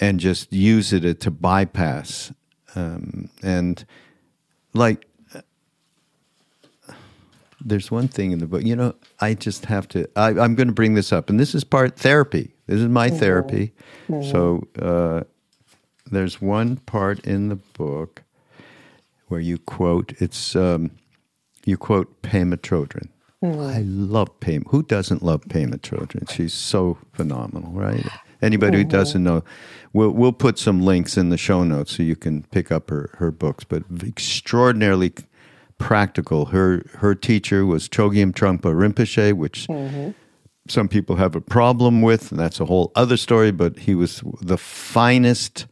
[0.00, 2.32] and just use it to bypass.
[2.74, 3.84] Um, and
[4.72, 5.06] like,
[7.62, 10.68] there's one thing in the book, you know, I just have to, I, am going
[10.68, 11.28] to bring this up.
[11.28, 12.54] And this is part therapy.
[12.66, 13.18] This is my mm-hmm.
[13.18, 13.74] therapy.
[14.08, 14.30] Mm-hmm.
[14.30, 15.24] So uh,
[16.10, 18.22] there's one part in the book
[19.28, 20.92] where you quote, it's, um,
[21.64, 23.08] you quote Pema Chodron.
[23.42, 23.74] Mm.
[23.74, 24.64] I love Pema.
[24.68, 26.30] Who doesn't love Pema Chodron?
[26.30, 28.06] She's so phenomenal, right?
[28.42, 28.90] Anybody mm-hmm.
[28.90, 29.44] who doesn't know,
[29.92, 33.10] we'll we'll put some links in the show notes so you can pick up her
[33.18, 33.64] her books.
[33.64, 35.12] But extraordinarily
[35.78, 36.46] practical.
[36.46, 39.66] Her her teacher was Chogyam Trungpa Rinpoche, which.
[39.68, 40.10] Mm-hmm.
[40.68, 43.50] Some people have a problem with, and that's a whole other story.
[43.50, 45.66] But he was the finest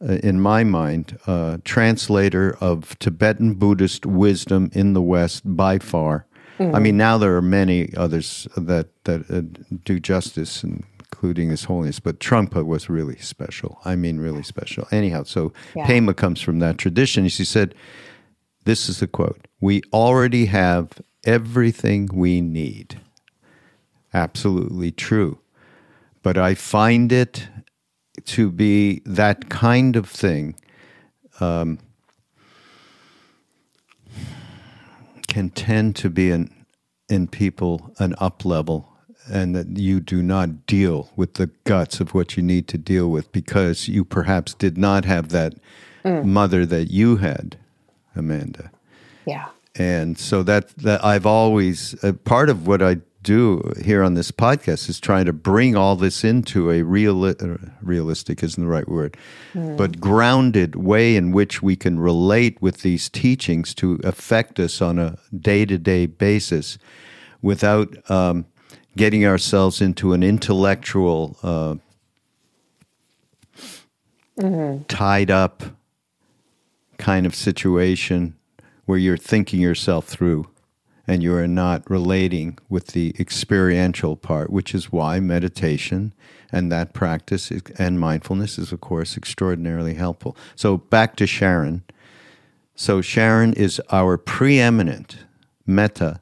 [0.00, 6.26] in my mind, uh, translator of Tibetan Buddhist wisdom in the West by far.
[6.58, 6.74] Mm-hmm.
[6.74, 9.42] I mean, now there are many others that that uh,
[9.84, 13.78] do justice, including His Holiness, but Trungpa was really special.
[13.84, 14.86] I mean, really special.
[14.90, 15.86] Anyhow, so yeah.
[15.86, 17.28] Pema comes from that tradition.
[17.28, 17.74] She said,
[18.64, 20.92] "This is the quote: We already have
[21.24, 23.00] everything we need."
[24.14, 25.38] Absolutely true,
[26.22, 27.48] but I find it
[28.24, 30.54] to be that kind of thing
[31.40, 31.78] um,
[35.28, 36.50] can tend to be an,
[37.08, 38.92] in people an up level
[39.28, 43.10] and that you do not deal with the guts of what you need to deal
[43.10, 45.54] with because you perhaps did not have that
[46.04, 46.24] mm.
[46.24, 47.58] mother that you had,
[48.14, 48.70] Amanda.
[49.26, 49.48] Yeah.
[49.74, 54.30] And so that that I've always uh, part of what I do here on this
[54.30, 57.34] podcast is trying to bring all this into a real, uh,
[57.82, 59.16] realistic isn't the right word,
[59.52, 59.76] mm.
[59.76, 64.98] but grounded way in which we can relate with these teachings to affect us on
[64.98, 66.78] a day to day basis
[67.42, 68.46] without um,
[68.96, 71.74] getting ourselves into an intellectual, uh,
[74.38, 74.84] mm-hmm.
[74.84, 75.64] tied up
[76.96, 78.36] kind of situation
[78.84, 80.46] where you're thinking yourself through
[81.06, 86.12] and you are not relating with the experiential part, which is why meditation
[86.52, 90.36] and that practice is, and mindfulness is, of course, extraordinarily helpful.
[90.54, 91.82] So, back to Sharon.
[92.74, 95.18] So, Sharon is our preeminent
[95.66, 96.20] metta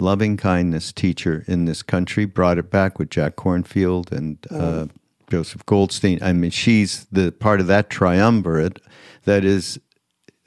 [0.00, 4.86] loving kindness teacher in this country, brought it back with Jack Kornfield and uh,
[5.30, 6.18] Joseph Goldstein.
[6.22, 8.80] I mean, she's the part of that triumvirate
[9.24, 9.78] that is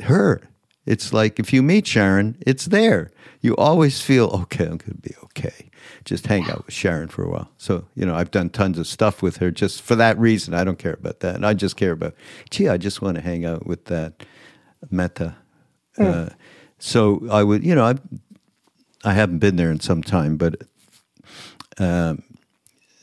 [0.01, 0.49] her.
[0.85, 3.11] It's like if you meet Sharon, it's there.
[3.41, 4.65] You always feel okay.
[4.65, 5.69] I'm going to be okay.
[6.05, 7.49] Just hang out with Sharon for a while.
[7.57, 10.53] So you know, I've done tons of stuff with her just for that reason.
[10.53, 11.35] I don't care about that.
[11.35, 12.15] And I just care about,
[12.49, 14.25] gee, I just want to hang out with that
[14.89, 15.35] metta.
[15.97, 16.27] Mm.
[16.27, 16.29] Uh,
[16.79, 17.95] so I would, you know, I
[19.05, 20.63] I haven't been there in some time, but
[21.77, 22.23] um,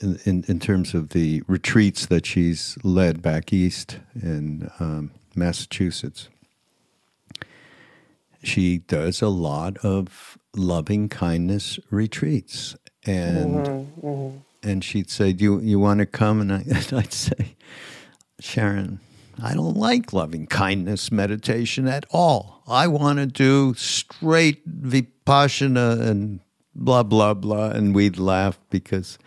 [0.01, 6.29] in, in, in terms of the retreats that she's led back east in um, Massachusetts,
[8.43, 14.37] she does a lot of loving kindness retreats, and mm-hmm, mm-hmm.
[14.63, 17.57] and she'd say, "Do you you want to come?" And I, I'd say,
[18.41, 19.01] "Sharon."
[19.43, 22.63] I don't like loving kindness meditation at all.
[22.67, 26.41] I want to do straight vipassana and
[26.75, 27.71] blah, blah, blah.
[27.71, 29.19] And we'd laugh because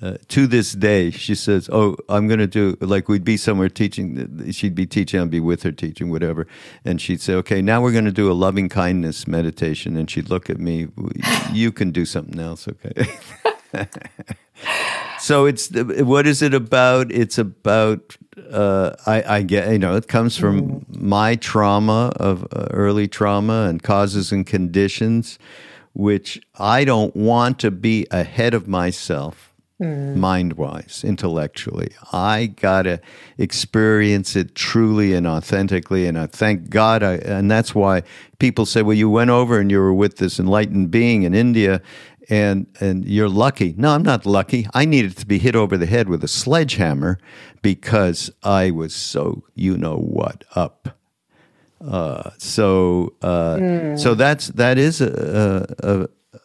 [0.00, 3.68] uh, to this day, she says, "Oh, I'm going to do like we'd be somewhere
[3.68, 4.52] teaching.
[4.52, 6.46] She'd be teaching, I'd be with her teaching, whatever."
[6.84, 10.30] And she'd say, "Okay, now we're going to do a loving kindness meditation." And she'd
[10.30, 10.86] look at me,
[11.52, 13.08] "You can do something else, okay?"
[15.18, 17.10] so it's what is it about?
[17.10, 18.16] It's about
[18.52, 23.66] uh, I, I, get you know it comes from my trauma of uh, early trauma
[23.68, 25.40] and causes and conditions,
[25.92, 29.47] which I don't want to be ahead of myself
[29.80, 30.16] mm.
[30.16, 31.92] mind wise, intellectually.
[32.12, 33.00] I got to
[33.36, 36.06] experience it truly and authentically.
[36.06, 37.02] And I thank God.
[37.02, 38.02] I, and that's why
[38.38, 41.80] people say, well, you went over and you were with this enlightened being in India
[42.28, 43.74] and and you're lucky.
[43.76, 44.66] No, I'm not lucky.
[44.74, 47.18] I needed to be hit over the head with a sledgehammer
[47.62, 50.98] because I was so you know what up.
[51.80, 53.98] Uh, so uh, mm.
[53.98, 55.74] so that's that is a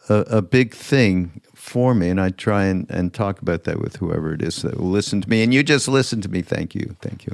[0.08, 3.80] a, a, a big thing for me, and I try and, and talk about that
[3.80, 5.42] with whoever it is that will listen to me.
[5.42, 6.42] And you just listen to me.
[6.42, 7.32] Thank you, thank you.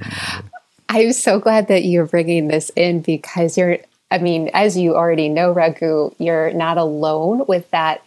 [0.89, 3.79] I'm so glad that you're bringing this in because you're.
[4.13, 8.03] I mean, as you already know, Raghu, you're not alone with that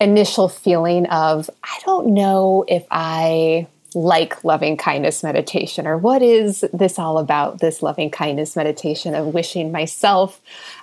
[0.00, 6.64] initial feeling of I don't know if I like loving kindness meditation or what is
[6.72, 10.40] this all about this loving kindness meditation of wishing myself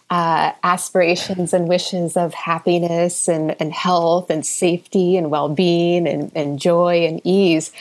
[0.10, 6.60] uh, aspirations and wishes of happiness and, and health and safety and well-being and, and
[6.60, 7.72] joy and ease?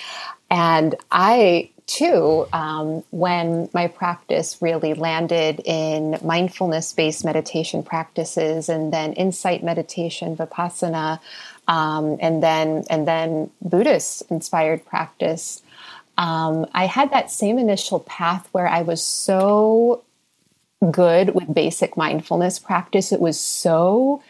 [0.51, 9.13] And i too um, when my practice really landed in mindfulness-based meditation practices and then
[9.15, 11.21] insight meditation vipassana
[11.69, 15.63] um, and then and then buddhist inspired practice
[16.19, 20.03] um, i had that same initial path where i was so
[20.91, 23.13] good with basic mindfulness practice.
[23.13, 24.23] It was so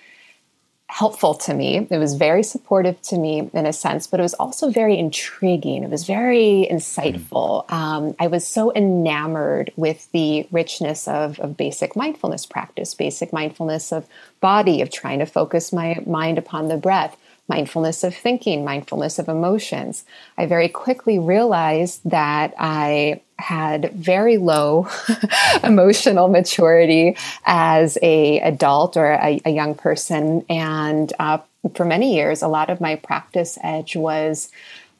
[0.86, 1.88] helpful to me.
[1.90, 5.82] It was very supportive to me in a sense, but it was also very intriguing.
[5.82, 7.70] It was very insightful.
[7.72, 13.92] Um, I was so enamored with the richness of, of basic mindfulness practice, basic mindfulness
[13.92, 14.06] of
[14.40, 17.16] body, of trying to focus my mind upon the breath
[17.48, 20.04] mindfulness of thinking, mindfulness of emotions.
[20.38, 24.88] I very quickly realized that I had very low
[25.62, 31.38] emotional maturity as a adult or a, a young person and uh,
[31.74, 34.50] for many years a lot of my practice edge was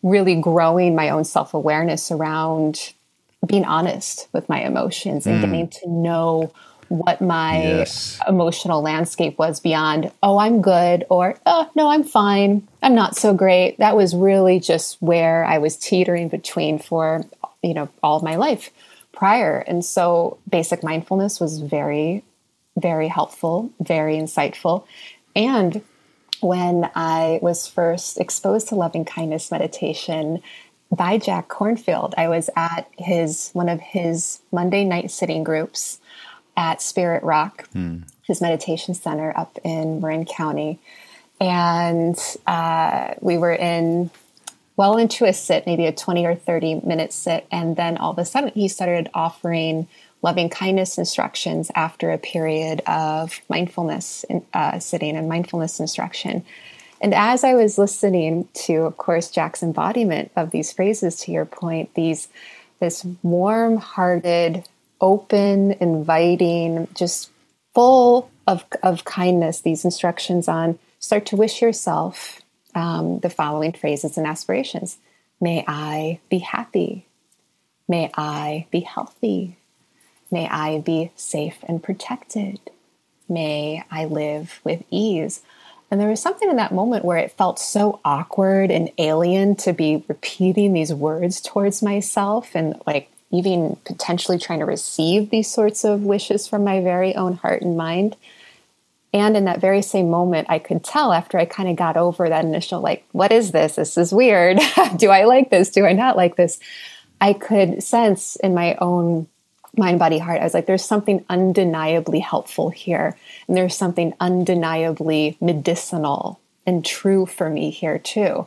[0.02, 2.92] really growing my own self-awareness around
[3.46, 5.40] being honest with my emotions and mm.
[5.42, 6.52] getting to know
[6.98, 8.20] what my yes.
[8.28, 12.66] emotional landscape was beyond, oh, I'm good, or oh, no, I'm fine.
[12.82, 13.78] I'm not so great.
[13.78, 17.24] That was really just where I was teetering between for,
[17.62, 18.70] you know, all of my life
[19.12, 19.58] prior.
[19.58, 22.22] And so basic mindfulness was very,
[22.76, 24.84] very helpful, very insightful.
[25.34, 25.82] And
[26.40, 30.42] when I was first exposed to loving kindness meditation
[30.94, 32.14] by Jack Kornfield.
[32.16, 35.98] I was at his one of his Monday night sitting groups
[36.56, 37.98] at Spirit Rock, hmm.
[38.22, 40.78] his meditation center up in Marin County.
[41.40, 44.10] And uh, we were in
[44.76, 47.46] well into a sit, maybe a 20 or 30 minute sit.
[47.50, 49.88] And then all of a sudden, he started offering
[50.22, 54.24] loving kindness instructions after a period of mindfulness
[54.54, 56.44] uh, sitting and mindfulness instruction.
[57.00, 61.44] And as I was listening to, of course, Jack's embodiment of these phrases, to your
[61.44, 62.28] point, these
[62.80, 64.66] this warm-hearted,
[65.00, 67.30] open, inviting, just
[67.74, 72.40] full of, of kindness, these instructions on start to wish yourself
[72.74, 74.98] um, the following phrases and aspirations
[75.40, 77.06] May I be happy.
[77.86, 79.58] May I be healthy.
[80.30, 82.60] May I be safe and protected.
[83.28, 85.42] May I live with ease.
[85.90, 89.72] And there was something in that moment where it felt so awkward and alien to
[89.72, 95.84] be repeating these words towards myself and like even potentially trying to receive these sorts
[95.84, 98.16] of wishes from my very own heart and mind.
[99.12, 102.28] And in that very same moment, I could tell after I kind of got over
[102.28, 103.76] that initial, like, what is this?
[103.76, 104.58] This is weird.
[104.96, 105.70] Do I like this?
[105.70, 106.58] Do I not like this?
[107.20, 109.28] I could sense in my own
[109.76, 113.16] mind, body, heart, I was like, there's something undeniably helpful here.
[113.48, 118.46] And there's something undeniably medicinal and true for me here, too.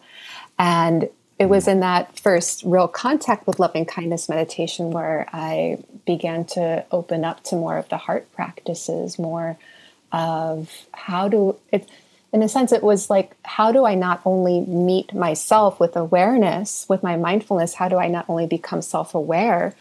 [0.58, 1.10] And
[1.40, 6.86] it was in that first real contact with loving kindness meditation where I began to
[6.92, 9.58] open up to more of the heart practices, more
[10.12, 11.88] of how do it
[12.34, 16.86] in a sense it was like how do i not only meet myself with awareness
[16.88, 19.76] with my mindfulness how do i not only become self-aware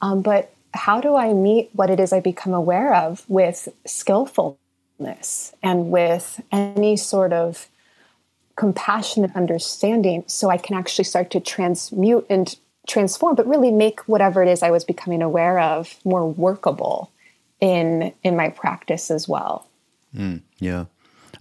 [0.00, 5.52] um, but how do i meet what it is i become aware of with skillfulness
[5.62, 7.68] and with any sort of
[8.56, 12.54] compassionate understanding so I can actually start to transmute and
[12.86, 17.12] transform, but really make whatever it is I was becoming aware of more workable
[17.60, 19.68] in in my practice as well.
[20.14, 20.86] Mm, yeah.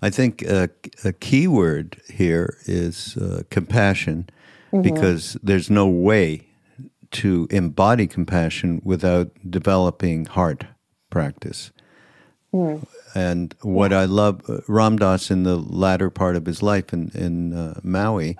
[0.01, 0.69] I think a,
[1.03, 4.29] a key word here is uh, compassion
[4.71, 4.81] mm-hmm.
[4.81, 6.47] because there's no way
[7.11, 10.65] to embody compassion without developing heart
[11.09, 11.71] practice.
[12.53, 12.85] Mm.
[13.15, 14.01] And what yeah.
[14.01, 18.37] I love, Ram Dass in the latter part of his life in, in uh, Maui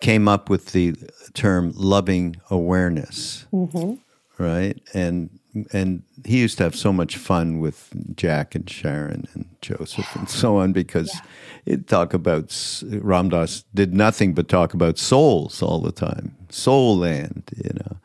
[0.00, 0.94] came up with the
[1.32, 3.94] term loving awareness, mm-hmm.
[4.42, 4.78] right?
[4.92, 5.30] And
[5.72, 10.28] and he used to have so much fun with Jack and Sharon and Joseph and
[10.28, 11.20] so on because yeah.
[11.66, 16.96] he'd talk about Ram Dass did nothing but talk about souls all the time, soul
[16.96, 17.96] land, you know,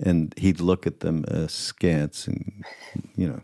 [0.00, 2.64] and he'd look at them askance and
[3.16, 3.40] you know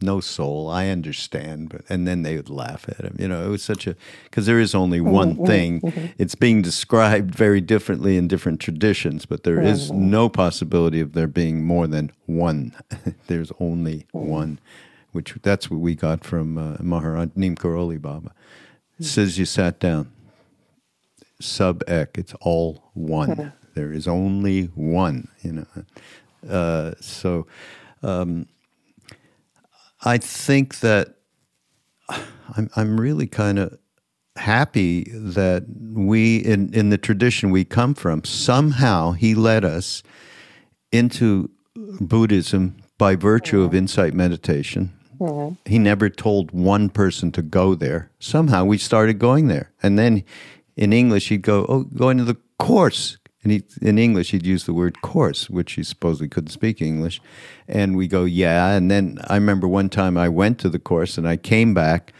[0.00, 0.68] no soul.
[0.68, 3.16] I understand, but and then they would laugh at him.
[3.18, 5.80] You know, it was such a because there is only mm-hmm, one mm-hmm, thing.
[5.80, 6.06] Mm-hmm.
[6.18, 11.26] It's being described very differently in different traditions, but there is no possibility of there
[11.26, 12.74] being more than one.
[13.26, 14.28] There's only mm-hmm.
[14.28, 14.58] one,
[15.12, 18.32] which that's what we got from uh, Maharaj Neem Karoli Baba.
[18.98, 20.10] It says you sat down.
[21.40, 23.52] Sub ek, it's all one.
[23.74, 25.28] There is only one.
[25.42, 25.66] You know,
[26.48, 27.46] uh, so.
[28.02, 28.48] Um,
[30.04, 31.16] I think that
[32.08, 33.78] I'm I'm really kind of
[34.36, 40.02] happy that we in in the tradition we come from somehow he led us
[40.92, 41.50] into
[42.00, 44.92] Buddhism by virtue of insight meditation.
[45.18, 45.54] Mm-hmm.
[45.64, 48.10] He never told one person to go there.
[48.18, 49.72] Somehow we started going there.
[49.82, 50.24] And then
[50.76, 54.64] in English he'd go, "Oh, go into the course." And he, in English, he'd use
[54.64, 57.20] the word course, which he supposedly couldn't speak English.
[57.68, 58.70] And we go, yeah.
[58.70, 62.14] And then I remember one time I went to the course and I came back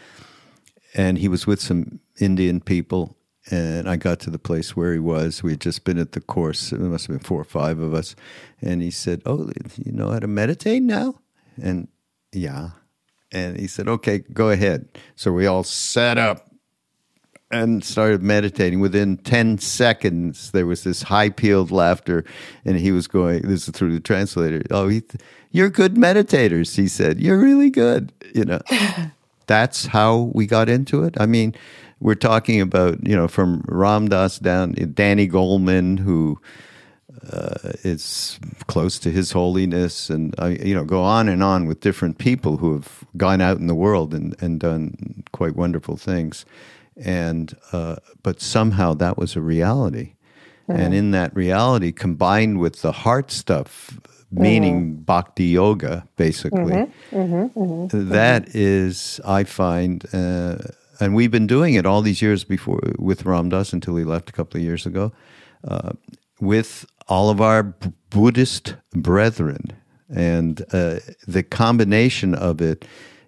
[0.93, 3.17] and he was with some Indian people.
[3.51, 5.43] And I got to the place where he was.
[5.43, 6.69] We had just been at the course.
[6.69, 8.15] There must have been four or five of us.
[8.61, 11.15] And he said, Oh, you know how to meditate now?
[11.61, 11.87] And
[12.31, 12.69] yeah.
[13.31, 14.87] And he said, Okay, go ahead.
[15.15, 16.49] So we all sat up
[17.63, 18.79] and started meditating.
[18.79, 22.25] Within 10 seconds, there was this high peeled laughter,
[22.63, 24.61] and he was going, this is through the translator.
[24.71, 25.03] Oh, he,
[25.51, 27.19] you're good meditators, he said.
[27.19, 28.11] You're really good.
[28.33, 28.61] You know,
[29.47, 31.15] that's how we got into it.
[31.19, 31.55] I mean,
[31.99, 36.39] we're talking about, you know, from Ram Dass down, Danny Goleman, who
[37.31, 41.79] uh, is close to His Holiness, and uh, you know, go on and on with
[41.79, 46.45] different people who have gone out in the world and, and done quite wonderful things
[46.97, 50.15] and uh, but somehow that was a reality
[50.69, 50.79] mm-hmm.
[50.79, 53.99] and in that reality combined with the heart stuff
[54.31, 55.01] meaning mm-hmm.
[55.01, 57.15] bhakti yoga basically mm-hmm.
[57.15, 57.59] mm-hmm.
[57.59, 58.09] mm-hmm.
[58.09, 60.57] that is i find uh,
[60.99, 64.29] and we've been doing it all these years before with Ram Dass until he left
[64.29, 65.11] a couple of years ago
[65.67, 65.91] uh,
[66.39, 67.63] with all of our
[68.09, 69.73] buddhist brethren
[70.09, 72.85] and uh, the combination of it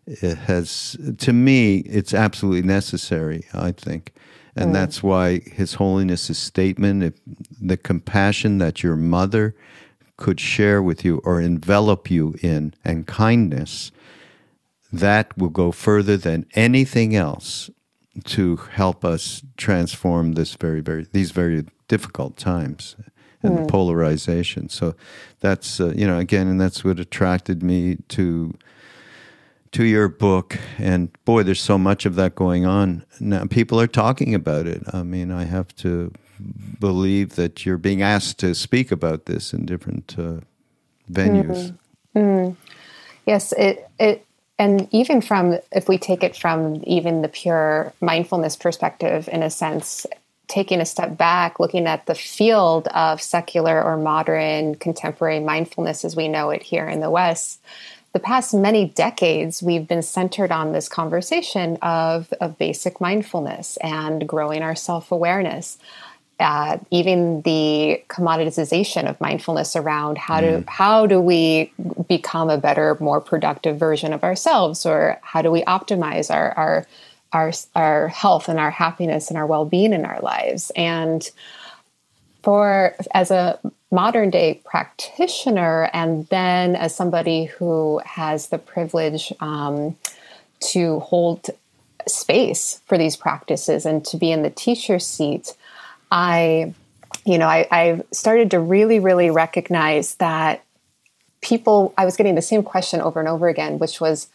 [0.08, 4.14] it has to me it's absolutely necessary i think
[4.56, 4.74] and mm.
[4.74, 7.14] that's why his holiness's statement if
[7.62, 9.54] the compassion that your mother
[10.16, 13.92] could share with you or envelop you in and kindness
[14.92, 17.70] that will go further than anything else
[18.24, 22.96] to help us transform this very very these very difficult times
[23.44, 23.62] and mm.
[23.62, 24.96] the polarization so
[25.42, 28.54] that's uh, you know again and that's what attracted me to
[29.72, 33.46] to your book, and boy, there's so much of that going on now.
[33.46, 34.84] People are talking about it.
[34.94, 36.12] I mean, I have to
[36.80, 40.42] believe that you're being asked to speak about this in different uh,
[41.12, 41.74] venues.
[42.16, 42.20] Mm-hmm.
[42.20, 42.54] Mm-hmm.
[43.26, 44.26] Yes, it it
[44.60, 49.50] and even from if we take it from even the pure mindfulness perspective in a
[49.50, 50.06] sense
[50.48, 56.16] taking a step back looking at the field of secular or modern contemporary mindfulness as
[56.16, 57.62] we know it here in the west
[58.14, 64.28] the past many decades we've been centered on this conversation of, of basic mindfulness and
[64.28, 65.78] growing our self-awareness
[66.40, 70.70] uh, even the commoditization of mindfulness around how do mm.
[70.70, 71.72] how do we
[72.08, 76.86] become a better, more productive version of ourselves, or how do we optimize our our
[77.34, 80.72] our our health and our happiness and our well being in our lives.
[80.76, 81.28] And
[82.44, 83.60] for as a
[83.92, 89.96] modern day practitioner, and then as somebody who has the privilege um,
[90.60, 91.50] to hold
[92.08, 95.54] space for these practices and to be in the teacher seat
[96.12, 96.74] I,
[97.26, 100.64] you know, I, I started to really, really recognize that
[101.42, 104.28] people, I was getting the same question over and over again, which was,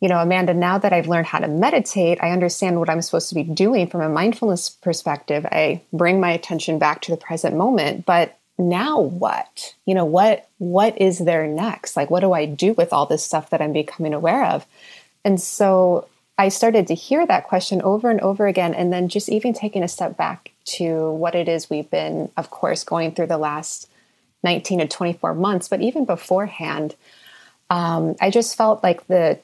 [0.00, 3.28] you know, Amanda, now that I've learned how to meditate, I understand what I'm supposed
[3.30, 5.46] to be doing from a mindfulness perspective.
[5.46, 9.74] I bring my attention back to the present moment, but now what?
[9.84, 11.96] You know, what what is there next?
[11.96, 14.66] Like what do I do with all this stuff that I'm becoming aware of?
[15.24, 19.28] And so I started to hear that question over and over again and then just
[19.28, 23.28] even taking a step back to what it is we've been, of course, going through
[23.28, 23.88] the last
[24.42, 26.94] 19 to 24 months, but even beforehand,
[27.70, 29.40] um, I just felt like the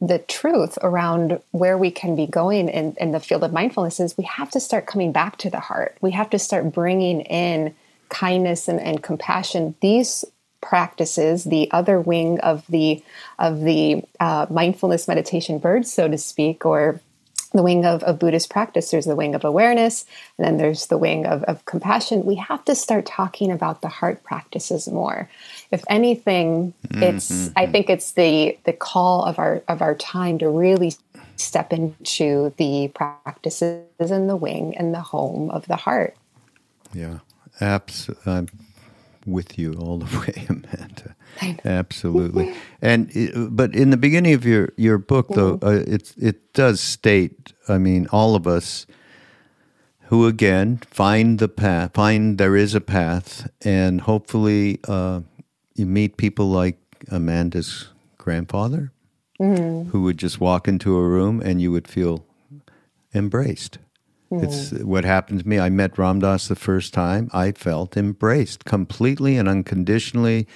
[0.00, 4.16] the truth around where we can be going in, in the field of mindfulness is
[4.16, 5.96] we have to start coming back to the heart.
[6.00, 7.74] We have to start bringing in
[8.08, 9.74] kindness and, and compassion.
[9.80, 10.24] These
[10.60, 13.02] practices, the other wing of the
[13.38, 17.00] of the uh, mindfulness meditation bird, so to speak, or
[17.52, 20.04] the wing of, of Buddhist practice, there's the wing of awareness,
[20.36, 22.26] and then there's the wing of, of compassion.
[22.26, 25.30] We have to start talking about the heart practices more.
[25.70, 27.02] If anything, mm-hmm.
[27.02, 30.94] it's I think it's the the call of our of our time to really
[31.36, 36.16] step into the practices in the wing and the home of the heart.
[36.92, 37.18] Yeah,
[37.60, 38.32] absolutely.
[38.32, 38.48] I'm
[39.26, 41.14] with you all the way, Amanda.
[41.64, 42.54] Absolutely.
[42.82, 43.10] and
[43.50, 47.52] but in the beginning of your your book, though, uh, it it does state.
[47.68, 48.86] I mean, all of us
[50.06, 55.20] who again find the path, find there is a path, and hopefully uh,
[55.74, 56.78] you meet people like
[57.10, 58.90] Amanda's grandfather,
[59.40, 59.90] mm-hmm.
[59.90, 62.24] who would just walk into a room and you would feel
[63.14, 63.78] embraced.
[64.30, 64.44] Mm-hmm.
[64.44, 65.58] It's what happened to me.
[65.58, 67.30] I met Ram Dass the first time.
[67.32, 70.46] I felt embraced completely and unconditionally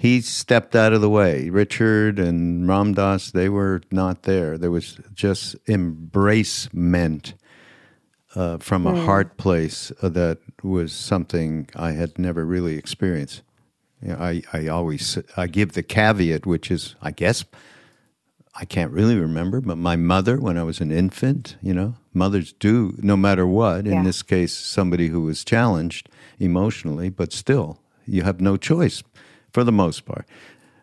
[0.00, 1.50] he stepped out of the way.
[1.50, 4.56] Richard and Ram Dass, they were not there.
[4.56, 7.34] There was just embracement
[8.34, 9.04] uh, from a mm.
[9.04, 13.42] heart place uh, that was something I had never really experienced.
[14.00, 17.44] You know, I, I always I give the caveat, which is I guess
[18.54, 22.52] I can't really remember, but my mother when I was an infant, you know, mothers
[22.52, 23.86] do no matter what.
[23.86, 24.02] In yeah.
[24.02, 29.02] this case, somebody who was challenged emotionally, but still, you have no choice
[29.52, 30.26] for the most part.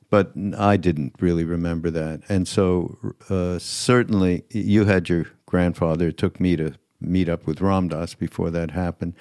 [0.10, 2.22] But I didn't really remember that.
[2.30, 2.98] And so,
[3.30, 6.08] uh, certainly, you had your grandfather.
[6.08, 9.14] It took me to meet up with Ram Dass before that happened.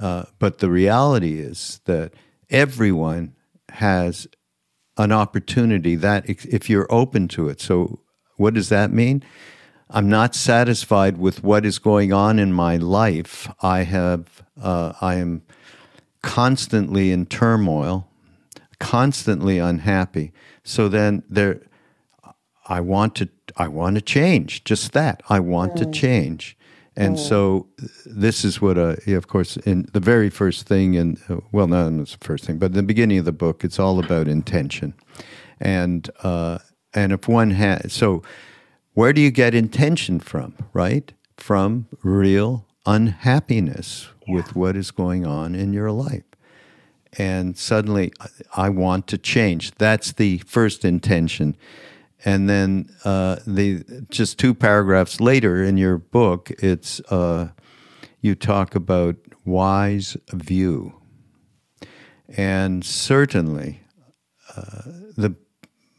[0.00, 2.14] Uh, but the reality is that
[2.48, 3.34] everyone
[3.68, 4.26] has
[4.96, 7.60] an opportunity that if you're open to it.
[7.60, 8.00] So,
[8.36, 9.22] what does that mean?
[9.90, 13.50] I'm not satisfied with what is going on in my life.
[13.62, 15.42] I have, uh, I am
[16.22, 18.08] constantly in turmoil
[18.82, 20.32] constantly unhappy.
[20.64, 21.60] So then there,
[22.66, 24.64] I want to, I want to change.
[24.64, 25.76] Just that, I want mm.
[25.76, 26.56] to change.
[26.96, 27.18] And mm.
[27.18, 27.68] so
[28.04, 31.90] this is what, uh, of course, in the very first thing, and uh, well, not
[31.90, 34.94] the first thing, but in the beginning of the book, it's all about intention,
[35.58, 36.58] and uh,
[36.92, 38.22] and if one has, so
[38.92, 40.54] where do you get intention from?
[40.74, 44.34] Right, from real unhappiness yeah.
[44.34, 46.24] with what is going on in your life
[47.18, 48.12] and suddenly
[48.54, 49.72] I want to change.
[49.72, 51.56] That's the first intention.
[52.24, 57.48] And then uh, the just two paragraphs later in your book, it's uh,
[58.20, 60.94] you talk about wise view,
[62.28, 63.80] and certainly
[64.56, 64.82] uh,
[65.16, 65.34] the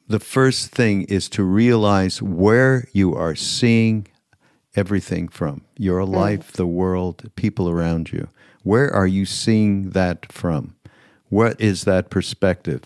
[0.07, 4.07] the first thing is to realize where you are seeing
[4.75, 6.15] everything from your mm.
[6.15, 8.27] life, the world, people around you.
[8.63, 10.75] Where are you seeing that from?
[11.29, 12.83] What is that perspective?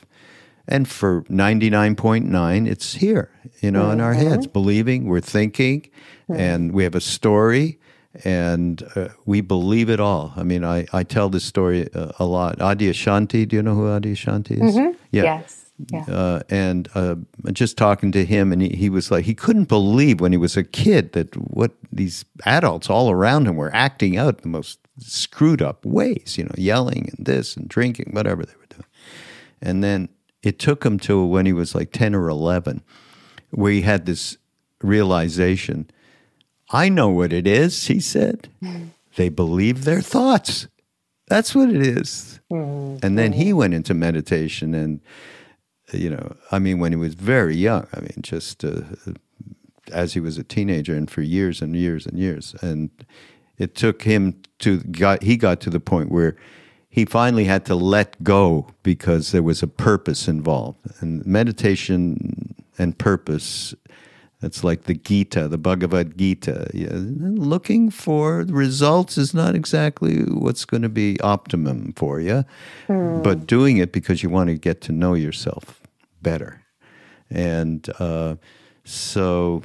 [0.68, 3.94] And for 99.9, it's here, you know, mm-hmm.
[3.94, 4.30] in our mm-hmm.
[4.30, 5.82] heads, believing, we're thinking,
[6.30, 6.36] mm-hmm.
[6.36, 7.80] and we have a story,
[8.26, 10.34] and uh, we believe it all.
[10.36, 12.58] I mean, I, I tell this story uh, a lot.
[12.58, 14.76] Adyashanti, do you know who Adyashanti is?
[14.76, 14.98] Mm-hmm.
[15.12, 15.24] Yeah.
[15.24, 15.64] Yes.
[15.92, 16.06] Yeah.
[16.10, 17.16] Uh, and uh,
[17.54, 20.58] just talking to him, and he, he was like, he couldn't believe when he was
[20.58, 25.62] a kid that what these adults all around him were acting out the most screwed
[25.62, 28.86] up ways, you know, yelling and this and drinking, whatever they were doing.
[29.62, 30.10] And then
[30.48, 32.82] it took him to when he was like 10 or 11,
[33.52, 34.38] where he had this
[34.82, 35.90] realization
[36.70, 38.50] I know what it is, he said.
[38.62, 38.88] Mm-hmm.
[39.16, 40.68] They believe their thoughts.
[41.28, 42.40] That's what it is.
[42.52, 43.06] Mm-hmm.
[43.06, 43.58] And then he mm-hmm.
[43.58, 45.02] went into meditation and,
[45.94, 48.82] you know, I mean, when he was very young, I mean, just uh,
[49.92, 52.56] as he was a teenager and for years and years and years.
[52.62, 52.90] And
[53.58, 56.36] it took him to, got, he got to the point where
[56.98, 60.80] he finally had to let go because there was a purpose involved.
[61.00, 63.76] And meditation and purpose
[64.42, 66.72] it's like the Gita, the Bhagavad Gita.
[66.74, 72.46] Yeah, looking for results is not exactly what's going to be optimum for you,
[72.88, 75.82] but doing it because you want to get to know yourself
[76.24, 76.64] better.
[77.30, 78.38] And uh,
[78.86, 79.62] so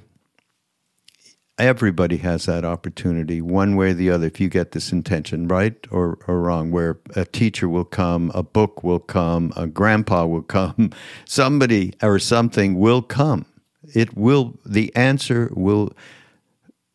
[1.59, 5.74] everybody has that opportunity, one way or the other, if you get this intention, right
[5.90, 10.42] or, or wrong, where a teacher will come, a book will come, a grandpa will
[10.42, 10.90] come,
[11.24, 13.46] somebody or something will come.
[13.94, 15.92] It will the answer will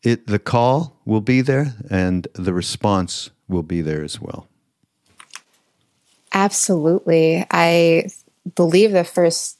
[0.02, 4.48] it the call will be there and the response will be there as well.
[6.32, 7.44] Absolutely.
[7.50, 8.08] I
[8.54, 9.57] believe the first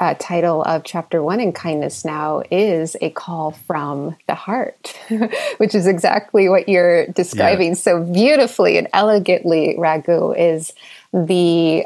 [0.00, 4.96] uh, title of chapter one in kindness now is a call from the heart
[5.56, 7.74] which is exactly what you're describing yeah.
[7.74, 10.72] so beautifully and elegantly raghu is
[11.12, 11.84] the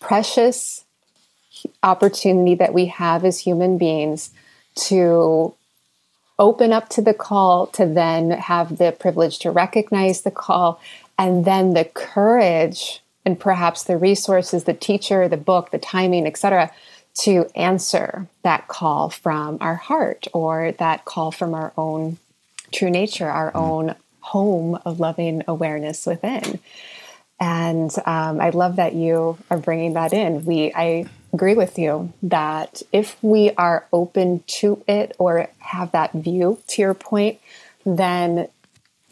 [0.00, 0.84] precious
[1.82, 4.30] opportunity that we have as human beings
[4.74, 5.54] to
[6.38, 10.80] open up to the call, to then have the privilege to recognize the call,
[11.18, 16.70] and then the courage and perhaps the resources, the teacher, the book, the timing, etc.,
[17.14, 22.18] to answer that call from our heart or that call from our own
[22.72, 26.58] true nature, our own home of loving awareness within.
[27.38, 30.44] And um, I love that you are bringing that in.
[30.44, 36.12] We, I agree with you that if we are open to it or have that
[36.12, 37.40] view, to your point,
[37.84, 38.48] then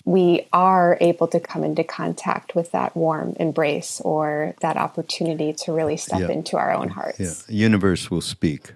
[0.05, 5.73] we are able to come into contact with that warm embrace or that opportunity to
[5.73, 6.31] really step yeah.
[6.31, 7.21] into our own hearts.
[7.21, 8.73] Yeah, universe will speak.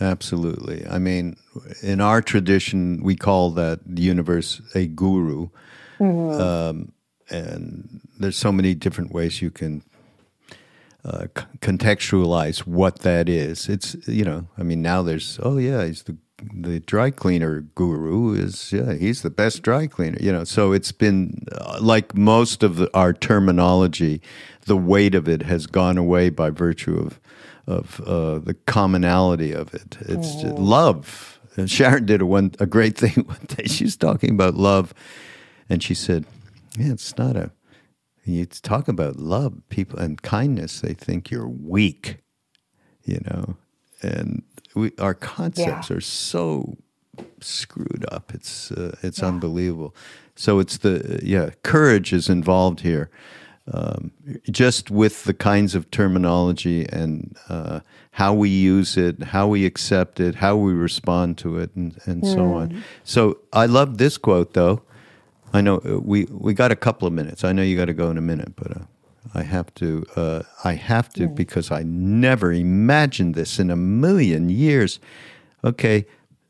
[0.00, 0.86] Absolutely.
[0.86, 1.36] I mean,
[1.82, 5.48] in our tradition, we call that the universe a guru.
[5.98, 6.40] Mm-hmm.
[6.40, 6.92] Um,
[7.30, 9.82] and there's so many different ways you can
[11.04, 13.68] uh, c- contextualize what that is.
[13.68, 16.16] It's you know, I mean, now there's oh yeah, he's the
[16.52, 20.18] the dry cleaner guru is yeah, he's the best dry cleaner.
[20.20, 24.20] You know, so it's been uh, like most of the, our terminology,
[24.66, 27.20] the weight of it has gone away by virtue of
[27.66, 29.96] of uh, the commonality of it.
[30.00, 30.54] It's oh.
[30.56, 31.40] love.
[31.56, 33.64] And Sharon did a one a great thing one day.
[33.66, 34.92] She was talking about love,
[35.68, 36.26] and she said,
[36.78, 37.50] "Yeah, it's not a
[38.26, 42.18] you talk about love, people and kindness, they think you're weak,
[43.04, 43.56] you know,
[44.02, 44.42] and
[44.76, 45.96] we, our concepts yeah.
[45.96, 46.76] are so
[47.40, 48.32] screwed up.
[48.34, 49.28] It's uh, it's yeah.
[49.28, 49.94] unbelievable.
[50.34, 53.10] So it's the yeah, courage is involved here,
[53.72, 54.12] um,
[54.50, 57.80] just with the kinds of terminology and uh,
[58.12, 62.22] how we use it, how we accept it, how we respond to it, and and
[62.22, 62.34] mm.
[62.34, 62.84] so on.
[63.02, 64.82] So I love this quote though.
[65.54, 67.44] I know uh, we we got a couple of minutes.
[67.44, 68.80] I know you got to go in a minute, but uh,
[69.34, 70.04] I have to.
[70.14, 75.00] Uh, I have to because I never imagined this in a million years.
[75.64, 76.06] Okay,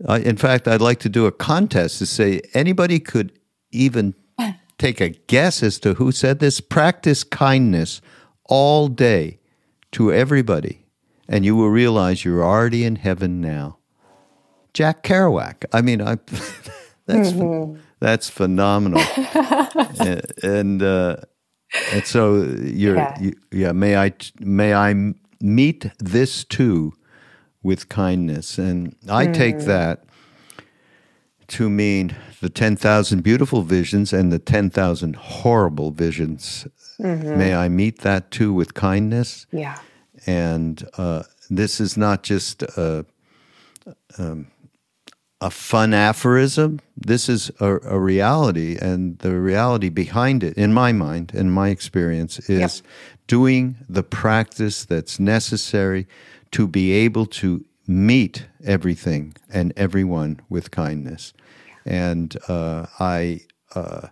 [0.08, 3.32] in fact, I'd like to do a contest to say anybody could
[3.70, 4.14] even
[4.78, 6.60] take a guess as to who said this.
[6.60, 8.00] Practice kindness
[8.44, 9.38] all day
[9.92, 10.84] to everybody,
[11.28, 13.78] and you will realize you're already in heaven now.
[14.74, 15.64] Jack Kerouac.
[15.72, 16.14] I mean, I.
[17.06, 17.32] that's.
[17.32, 19.00] Mm-hmm that's phenomenal.
[20.00, 21.16] and and, uh,
[21.92, 23.20] and, so you're yeah.
[23.20, 23.72] You, yeah.
[23.72, 26.92] May I may I meet this too
[27.62, 29.34] with kindness, and I mm.
[29.34, 30.04] take that
[31.48, 36.66] to mean the ten thousand beautiful visions and the ten thousand horrible visions.
[36.98, 37.38] Mm-hmm.
[37.38, 39.46] May I meet that too with kindness.
[39.52, 39.78] Yeah.
[40.26, 43.04] And uh, this is not just a,
[44.18, 44.46] um,
[45.40, 46.80] a fun aphorism.
[46.96, 51.68] This is a, a, reality, and the reality behind it, in my mind, in my
[51.68, 52.92] experience, is yep.
[53.26, 56.06] doing the practice that's necessary
[56.52, 61.32] to be able to meet everything and everyone with kindness.
[61.84, 63.40] And uh, I,
[63.74, 64.08] uh,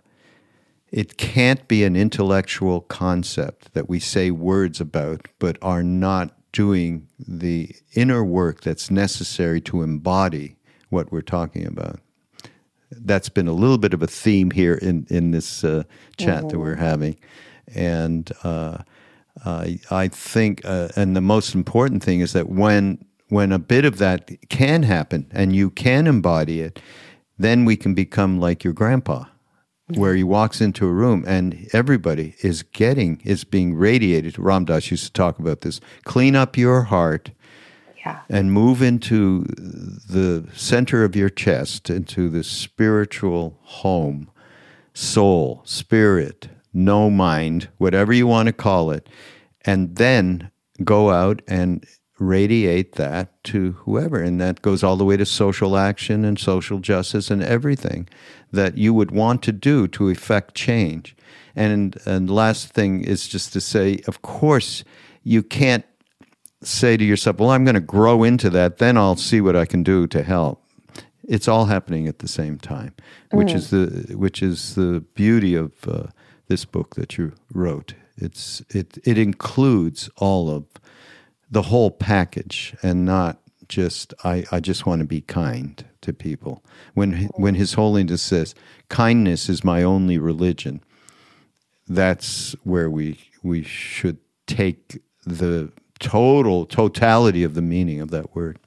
[0.91, 7.07] it can't be an intellectual concept that we say words about, but are not doing
[7.19, 10.54] the inner work that's necessary to embody
[10.89, 11.99] what we're talking about.
[12.91, 15.83] That's been a little bit of a theme here in in this uh,
[16.17, 16.47] chat mm-hmm.
[16.49, 17.17] that we're having,
[17.73, 18.77] and uh,
[19.43, 23.85] I, I think, uh, and the most important thing is that when when a bit
[23.85, 26.79] of that can happen and you can embody it,
[27.37, 29.25] then we can become like your grandpa,
[29.95, 34.37] where he walks into a room and everybody is getting, is being radiated.
[34.39, 35.81] Ram Dass used to talk about this.
[36.03, 37.31] Clean up your heart
[38.29, 44.29] and move into the center of your chest, into the spiritual home,
[44.93, 49.07] soul, spirit, no mind, whatever you want to call it,
[49.61, 50.51] and then
[50.83, 51.85] go out and
[52.19, 54.21] radiate that to whoever.
[54.21, 58.07] And that goes all the way to social action and social justice and everything
[58.51, 61.15] that you would want to do to effect change.
[61.55, 64.83] And, and last thing is just to say, of course,
[65.23, 65.85] you can't
[66.65, 69.65] say to yourself, well, I'm going to grow into that, then I'll see what I
[69.65, 70.61] can do to help.
[71.27, 72.93] It's all happening at the same time,
[73.31, 73.55] which mm.
[73.55, 76.07] is the which is the beauty of uh,
[76.47, 77.95] this book that you wrote.
[78.17, 80.65] It's it it includes all of
[81.49, 86.63] the whole package and not just I, I just want to be kind to people.
[86.93, 88.53] When when His Holiness says
[88.89, 90.83] kindness is my only religion,
[91.87, 98.59] that's where we we should take the total totality of the meaning of that word.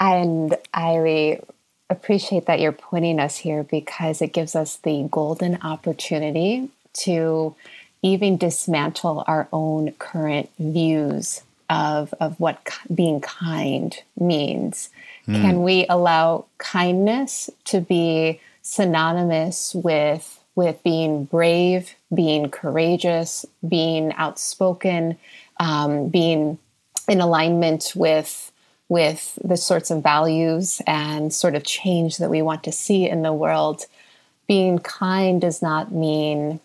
[0.00, 1.40] And I
[1.88, 7.54] appreciate that you're pointing us here because it gives us the golden opportunity to
[8.02, 12.60] even dismantle our own current views of, of what
[12.94, 14.90] being kind means.
[15.26, 15.40] Mm.
[15.40, 25.18] Can we allow kindness to be synonymous with, with being brave, being courageous, being outspoken,
[25.58, 26.58] um, being
[27.08, 28.50] in alignment with
[28.88, 33.22] with the sorts of values and sort of change that we want to see in
[33.22, 33.86] the world.
[34.46, 36.60] Being kind does not mean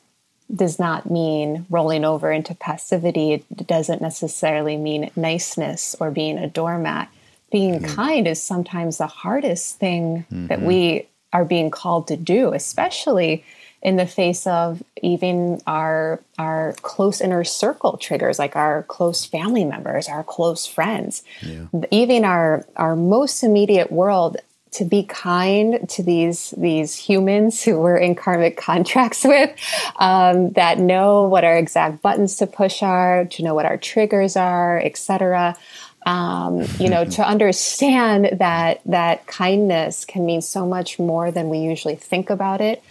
[0.54, 3.34] does not mean rolling over into passivity.
[3.34, 7.10] It doesn't necessarily mean niceness or being a doormat.
[7.52, 7.96] Being mm-hmm.
[7.96, 10.48] kind is sometimes the hardest thing mm-hmm.
[10.48, 13.46] that we are being called to do, especially
[13.82, 19.64] in the face of even our our close inner circle triggers like our close family
[19.64, 21.24] members our close friends.
[21.42, 21.66] Yeah.
[21.92, 24.38] even our our most immediate world
[24.72, 29.52] to be kind to these these humans who we're in karmic contracts with
[29.98, 34.36] um, that know what our exact buttons to push are to know what our triggers
[34.36, 35.58] are etc
[36.06, 41.60] um, you know to understand that that kindness can mean so much more than we
[41.60, 42.84] usually think about it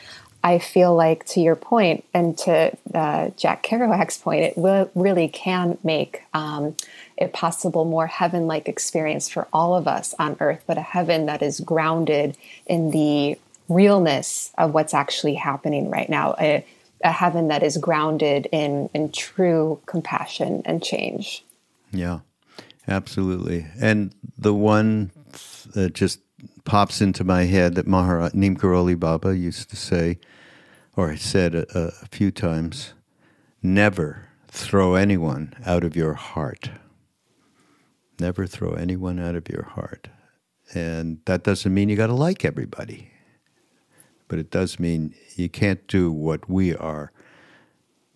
[0.42, 5.28] I feel like, to your point, and to uh, Jack Kerouac's point, it will, really
[5.28, 6.76] can make um,
[7.18, 11.26] a possible more heaven like experience for all of us on earth, but a heaven
[11.26, 12.36] that is grounded
[12.66, 13.36] in the
[13.68, 16.34] realness of what's actually happening right now.
[16.40, 16.64] A,
[17.02, 21.44] a heaven that is grounded in, in true compassion and change.
[21.92, 22.20] Yeah,
[22.86, 23.66] absolutely.
[23.80, 25.10] And the one
[25.74, 26.20] that just
[26.68, 30.18] pops into my head that Maharaj Neem Karoli Baba used to say,
[30.94, 32.92] or said a, a few times,
[33.62, 36.70] never throw anyone out of your heart.
[38.20, 40.08] Never throw anyone out of your heart.
[40.74, 43.12] And that doesn't mean you got to like everybody,
[44.28, 47.12] but it does mean you can't do what we are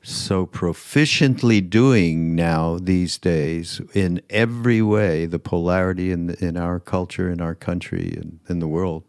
[0.03, 5.26] so proficiently doing now these days in every way.
[5.26, 9.05] The polarity in, in our culture, in our country, and in the world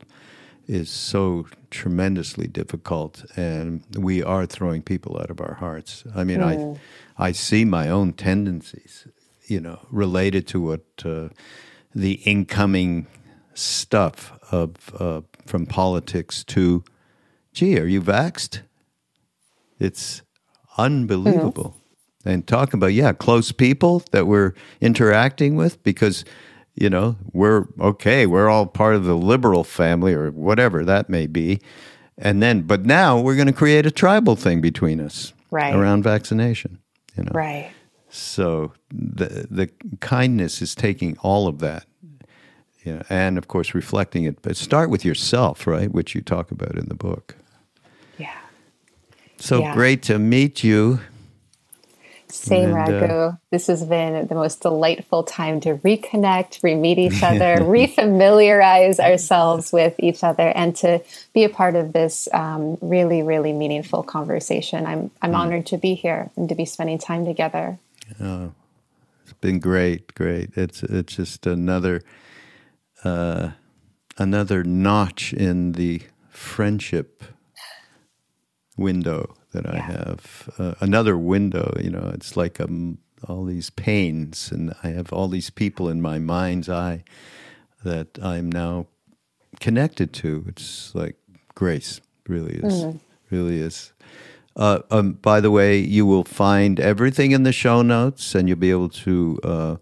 [0.68, 6.04] is so tremendously difficult, and we are throwing people out of our hearts.
[6.16, 6.78] I mean, mm.
[7.18, 9.08] I I see my own tendencies
[9.48, 11.30] you know, related to what uh,
[11.94, 13.08] the incoming
[13.54, 16.84] stuff of uh, from politics to,
[17.54, 18.62] gee, are you vaxed?
[19.80, 20.23] It's
[20.78, 21.64] unbelievable.
[21.64, 21.80] Mm-hmm.
[22.26, 26.24] And talk about yeah, close people that we're interacting with because
[26.74, 31.28] you know we're okay, we're all part of the liberal family or whatever that may
[31.28, 31.60] be,
[32.18, 35.76] and then but now we're going to create a tribal thing between us right.
[35.76, 36.80] around vaccination.
[37.18, 37.72] You know, right.
[38.10, 39.70] So the the
[40.00, 41.86] kindness is taking all of that,
[42.86, 44.42] you know, and of course reflecting it.
[44.42, 45.92] But start with yourself, right?
[45.92, 47.36] Which you talk about in the book.
[49.44, 49.74] So yeah.
[49.74, 51.02] great to meet you.
[52.30, 53.06] Same, and, Raghu.
[53.06, 59.74] Uh, this has been the most delightful time to reconnect, re-meet each other, refamiliarize ourselves
[59.74, 61.02] with each other, and to
[61.34, 64.86] be a part of this um, really, really meaningful conversation.
[64.86, 65.38] I'm I'm mm.
[65.38, 67.80] honored to be here and to be spending time together.
[68.22, 68.48] Uh,
[69.24, 70.52] It's been great, great.
[70.56, 72.02] It's it's just another
[73.04, 73.52] uh,
[74.18, 77.26] another notch in the friendship
[78.78, 80.50] window that I have.
[80.58, 82.12] Uh, another window, you know.
[82.14, 82.98] It's like um,
[83.28, 87.04] all these panes, and I have all these people in my mind's eye
[87.84, 88.88] that I'm now
[89.60, 90.46] connected to.
[90.48, 91.16] It's like
[91.56, 93.00] grace, really is, mm.
[93.30, 93.94] really is.
[94.56, 98.58] Uh, um, by the way, you will find everything in the show notes, and you'll
[98.58, 99.76] be able to uh,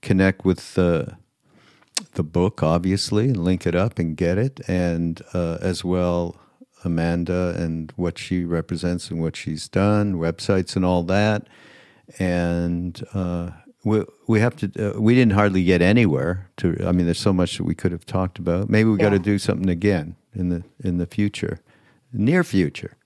[0.00, 1.16] connect with the
[2.14, 6.41] the book, obviously, and link it up and get it, and uh, as well
[6.84, 11.46] Amanda and what she represents and what she's done, websites and all that,
[12.18, 13.50] and uh,
[13.84, 14.94] we we have to.
[14.96, 16.48] Uh, we didn't hardly get anywhere.
[16.58, 18.68] To I mean, there's so much that we could have talked about.
[18.68, 19.04] Maybe we yeah.
[19.04, 21.60] got to do something again in the in the future,
[22.12, 22.96] near future.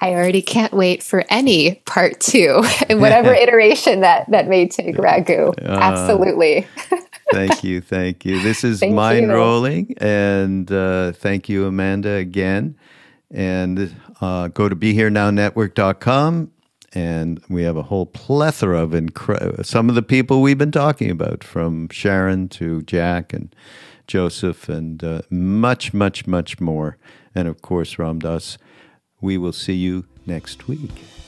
[0.00, 4.98] I already can't wait for any part two in whatever iteration that that may take
[4.98, 5.52] Raghu.
[5.52, 6.66] Uh, Absolutely.
[7.32, 8.42] thank you, thank you.
[8.42, 9.32] This is mind you.
[9.32, 12.76] rolling, and uh, thank you, Amanda, again.
[13.30, 16.52] And uh, go to BeHereNowNetwork.com,
[16.92, 21.10] and we have a whole plethora of incre- some of the people we've been talking
[21.10, 23.54] about, from Sharon to Jack and
[24.06, 26.96] Joseph, and uh, much, much, much more.
[27.34, 28.58] And of course, Ram Dass.
[29.20, 31.23] We will see you next week.